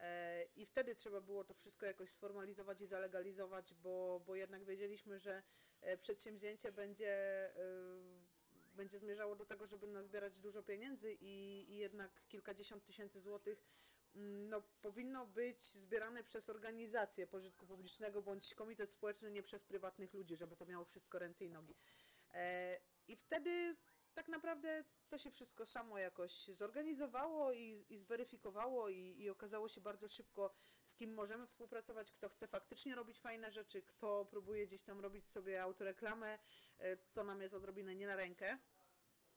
E, 0.00 0.44
I 0.56 0.66
wtedy 0.66 0.94
trzeba 0.94 1.20
było 1.20 1.44
to 1.44 1.54
wszystko 1.54 1.86
jakoś 1.86 2.10
sformalizować 2.10 2.80
i 2.80 2.86
zalegalizować, 2.86 3.74
bo, 3.74 4.22
bo 4.26 4.34
jednak 4.34 4.64
wiedzieliśmy, 4.64 5.18
że 5.18 5.42
e, 5.80 5.96
przedsięwzięcie 5.96 6.72
będzie, 6.72 7.46
y, 7.56 8.39
będzie 8.80 8.98
zmierzało 8.98 9.36
do 9.36 9.46
tego, 9.46 9.66
żeby 9.66 9.86
nazbierać 9.86 10.38
dużo 10.38 10.62
pieniędzy 10.62 11.12
i, 11.20 11.66
i 11.68 11.76
jednak 11.76 12.10
kilkadziesiąt 12.28 12.84
tysięcy 12.84 13.20
złotych 13.20 13.64
mm, 14.14 14.48
no, 14.48 14.62
powinno 14.82 15.26
być 15.26 15.62
zbierane 15.62 16.24
przez 16.24 16.50
organizację 16.50 17.26
pożytku 17.26 17.66
publicznego 17.66 18.22
bądź 18.22 18.54
komitet 18.54 18.92
społeczny, 18.92 19.30
nie 19.30 19.42
przez 19.42 19.64
prywatnych 19.64 20.14
ludzi, 20.14 20.36
żeby 20.36 20.56
to 20.56 20.66
miało 20.66 20.84
wszystko 20.84 21.18
ręce 21.18 21.44
i 21.44 21.50
nogi. 21.50 21.74
E, 22.34 22.80
I 23.08 23.16
wtedy 23.16 23.76
tak 24.14 24.28
naprawdę 24.28 24.84
to 25.08 25.18
się 25.18 25.30
wszystko 25.30 25.66
samo 25.66 25.98
jakoś 25.98 26.48
zorganizowało 26.48 27.52
i, 27.52 27.84
i 27.88 27.98
zweryfikowało 27.98 28.88
i, 28.88 29.16
i 29.18 29.30
okazało 29.30 29.68
się 29.68 29.80
bardzo 29.80 30.08
szybko, 30.08 30.54
kim 31.00 31.14
możemy 31.14 31.46
współpracować, 31.46 32.12
kto 32.12 32.28
chce 32.28 32.46
faktycznie 32.46 32.94
robić 32.94 33.20
fajne 33.20 33.52
rzeczy, 33.52 33.82
kto 33.82 34.24
próbuje 34.24 34.66
gdzieś 34.66 34.82
tam 34.82 35.00
robić 35.00 35.28
sobie 35.28 35.62
autoreklamę, 35.62 36.38
e, 36.78 36.96
co 36.96 37.24
nam 37.24 37.42
jest 37.42 37.54
odrobinę 37.54 37.94
nie 37.94 38.06
na 38.06 38.16
rękę. 38.16 38.58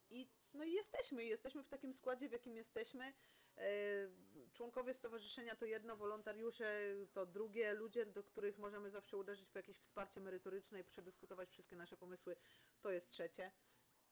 I 0.09 0.29
no 0.53 0.63
i 0.63 0.71
jesteśmy, 0.71 1.25
jesteśmy 1.25 1.63
w 1.63 1.69
takim 1.69 1.93
składzie, 1.93 2.29
w 2.29 2.31
jakim 2.31 2.55
jesteśmy. 2.57 3.13
E, 3.57 3.63
Członkowie 4.53 4.93
stowarzyszenia 4.93 5.55
to 5.55 5.65
jedno, 5.65 5.97
wolontariusze 5.97 6.95
to 7.13 7.25
drugie, 7.25 7.73
ludzie, 7.73 8.05
do 8.05 8.23
których 8.23 8.57
możemy 8.57 8.91
zawsze 8.91 9.17
uderzyć 9.17 9.49
po 9.49 9.59
jakieś 9.59 9.77
wsparcie 9.77 10.19
merytoryczne 10.19 10.79
i 10.79 10.83
przedyskutować 10.83 11.49
wszystkie 11.49 11.75
nasze 11.75 11.97
pomysły, 11.97 12.35
to 12.81 12.91
jest 12.91 13.09
trzecie. 13.09 13.51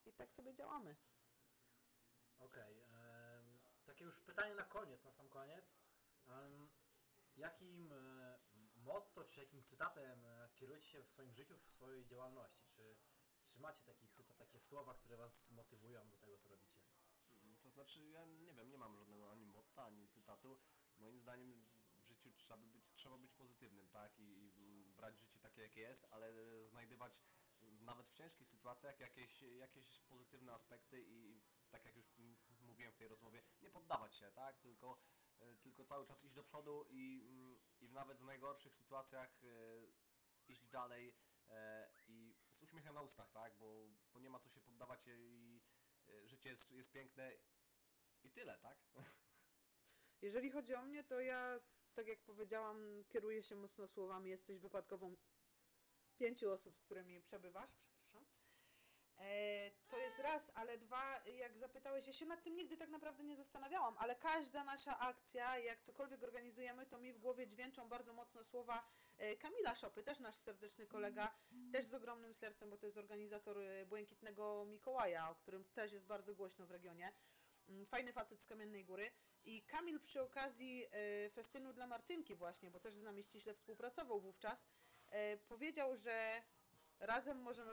I 0.05 0.13
tak 0.13 0.33
sobie 0.33 0.53
działamy. 0.53 0.95
Okej. 2.39 2.81
em, 2.81 3.59
takie 3.85 4.05
już 4.05 4.21
pytanie 4.21 4.55
na 4.55 4.65
koniec, 4.65 5.03
na 5.03 5.11
sam 5.11 5.29
koniec. 5.29 5.65
Jakim 7.41 7.91
e, 7.93 8.39
motto, 8.75 9.23
czy 9.25 9.39
jakim 9.39 9.63
cytatem 9.63 10.25
e, 10.25 10.49
kierujecie 10.55 10.87
się 10.87 11.03
w 11.03 11.07
swoim 11.09 11.33
życiu, 11.33 11.57
w 11.57 11.63
swojej 11.63 12.05
działalności? 12.05 12.65
Czy, 12.69 12.95
czy 13.49 13.59
macie 13.59 13.83
taki 13.85 14.07
cytat, 14.09 14.37
takie 14.37 14.59
słowa, 14.59 14.93
które 14.93 15.17
was 15.17 15.51
motywują 15.51 16.09
do 16.09 16.17
tego, 16.17 16.37
co 16.37 16.49
robicie? 16.49 16.81
Mm, 17.31 17.57
To 17.61 17.69
znaczy, 17.69 18.05
ja 18.09 18.25
nie 18.25 18.53
wiem, 18.53 18.69
nie 18.69 18.77
mam 18.77 18.97
żadnego 18.97 19.31
ani 19.31 19.45
motta, 19.45 19.85
ani 19.85 20.07
cytatu. 20.07 20.59
Moim 20.97 21.19
zdaniem 21.19 21.65
w 21.95 22.07
życiu 22.07 22.31
trzeba 22.31 22.57
być, 22.57 22.93
trzeba 22.93 23.17
być 23.17 23.33
pozytywnym, 23.33 23.89
tak? 23.89 24.19
I, 24.19 24.51
I 24.57 24.93
brać 24.93 25.19
życie 25.19 25.39
takie, 25.39 25.61
jakie 25.61 25.81
jest, 25.81 26.07
ale 26.11 26.33
znajdywać 26.67 27.13
nawet 27.61 28.07
w 28.07 28.13
ciężkich 28.13 28.47
sytuacjach 28.47 28.99
jakieś, 28.99 29.41
jakieś 29.41 29.99
pozytywne 29.99 30.53
aspekty 30.53 31.01
i 31.07 31.41
tak 31.69 31.85
jak 31.85 31.95
już 31.95 32.05
mówiłem, 32.61 32.93
w 32.93 32.97
tej 32.97 33.07
rozmowie, 33.07 33.43
nie 33.61 33.69
poddawać 33.71 34.15
się, 34.15 34.31
tak? 34.31 34.59
Tylko, 34.59 34.97
tylko 35.63 35.85
cały 35.85 36.05
czas 36.05 36.23
iść 36.23 36.33
do 36.33 36.43
przodu 36.43 36.85
i, 36.89 37.25
mm, 37.29 37.59
i 37.79 37.89
nawet 37.89 38.17
w 38.17 38.23
najgorszych 38.23 38.75
sytuacjach 38.75 39.43
e, 39.43 39.47
iść 40.47 40.67
dalej 40.67 41.15
e, 41.49 41.89
i 42.07 42.35
z 42.53 42.61
uśmiechem 42.61 42.93
na 42.93 43.01
ustach, 43.01 43.31
tak? 43.31 43.57
Bo, 43.57 43.89
bo 44.13 44.19
nie 44.19 44.29
ma 44.29 44.39
co 44.39 44.49
się 44.49 44.61
poddawać 44.61 45.07
i 45.07 45.61
e, 46.09 46.27
życie 46.27 46.49
jest, 46.49 46.71
jest 46.71 46.91
piękne 46.91 47.33
i 48.23 48.31
tyle, 48.31 48.57
tak? 48.57 48.77
Jeżeli 50.21 50.51
chodzi 50.51 50.75
o 50.75 50.81
mnie, 50.81 51.03
to 51.03 51.21
ja, 51.21 51.59
tak 51.93 52.07
jak 52.07 52.19
powiedziałam, 52.23 53.03
kieruję 53.09 53.43
się 53.43 53.55
mocno 53.55 53.87
słowami, 53.87 54.29
jesteś 54.29 54.59
wypadkową 54.59 55.15
pięciu 56.17 56.51
osób, 56.51 56.77
z 56.77 56.81
którymi 56.81 57.21
przebywasz. 57.21 57.71
E, 57.71 57.90
to 59.89 59.97
jest 59.97 60.19
raz, 60.19 60.51
ale 60.53 60.77
dwa, 60.77 61.21
jak 61.25 61.57
zapytałeś, 61.57 62.07
ja 62.07 62.13
się 62.13 62.25
nad 62.25 62.43
tym 62.43 62.55
nigdy 62.55 62.77
tak 62.77 62.89
naprawdę 62.89 63.23
nie 63.23 63.35
zastanawiałam, 63.35 63.95
ale 63.97 64.15
każda 64.15 64.63
nasza 64.63 64.99
akcja, 64.99 65.57
jak 65.57 65.81
cokolwiek 65.81 66.23
organizujemy, 66.23 66.85
to 66.85 66.97
mi 66.97 67.13
w 67.13 67.19
głowie 67.19 67.47
dźwięczą 67.47 67.89
bardzo 67.89 68.13
mocno 68.13 68.43
słowa 68.43 68.87
e, 69.17 69.35
Kamila 69.35 69.75
Szopy, 69.75 70.03
też 70.03 70.19
nasz 70.19 70.35
serdeczny 70.35 70.87
kolega, 70.87 71.35
też 71.71 71.85
z 71.85 71.93
ogromnym 71.93 72.33
sercem, 72.33 72.69
bo 72.69 72.77
to 72.77 72.85
jest 72.85 72.97
organizator 72.97 73.59
e, 73.59 73.85
Błękitnego 73.85 74.65
Mikołaja, 74.65 75.29
o 75.29 75.35
którym 75.35 75.65
też 75.65 75.91
jest 75.91 76.05
bardzo 76.05 76.35
głośno 76.35 76.65
w 76.65 76.71
regionie. 76.71 77.11
Mm, 77.69 77.85
Fajny 77.85 78.13
facet 78.13 78.41
z 78.41 78.45
Kamiennej 78.45 78.85
Góry. 78.85 79.11
I 79.43 79.63
Kamil 79.63 79.99
przy 79.99 80.21
okazji 80.21 80.85
e, 80.91 81.29
festynu 81.29 81.73
dla 81.73 81.87
Martynki 81.87 82.35
właśnie, 82.35 82.71
bo 82.71 82.79
też 82.79 82.93
z 82.93 83.01
nami 83.01 83.23
ściśle 83.23 83.53
współpracował 83.53 84.21
wówczas, 84.21 84.67
e, 85.09 85.37
powiedział, 85.37 85.97
że 85.97 86.41
razem 87.01 87.41
możemy, 87.41 87.71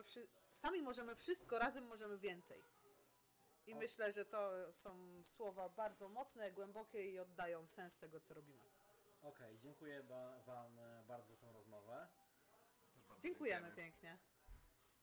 sami 0.51 0.83
możemy 0.83 1.15
wszystko, 1.15 1.59
razem 1.59 1.87
możemy 1.87 2.19
więcej. 2.19 2.65
I 3.67 3.75
O. 3.75 3.77
myślę, 3.77 4.13
że 4.13 4.25
to 4.25 4.73
są 4.73 5.23
słowa 5.25 5.69
bardzo 5.69 6.09
mocne, 6.09 6.53
głębokie 6.53 7.11
i 7.11 7.19
oddają 7.19 7.67
sens 7.67 7.97
tego, 7.97 8.21
co 8.21 8.35
robimy. 8.35 8.65
Okej, 9.23 9.59
dziękuję 9.59 10.03
ba- 10.03 10.43
Wam 10.43 10.79
e, 10.79 11.03
bardzo 11.07 11.35
za 11.35 11.41
tą 11.41 11.53
rozmowę. 11.53 12.09
Dziękujemy 13.21 13.73
pięknie. 13.73 14.19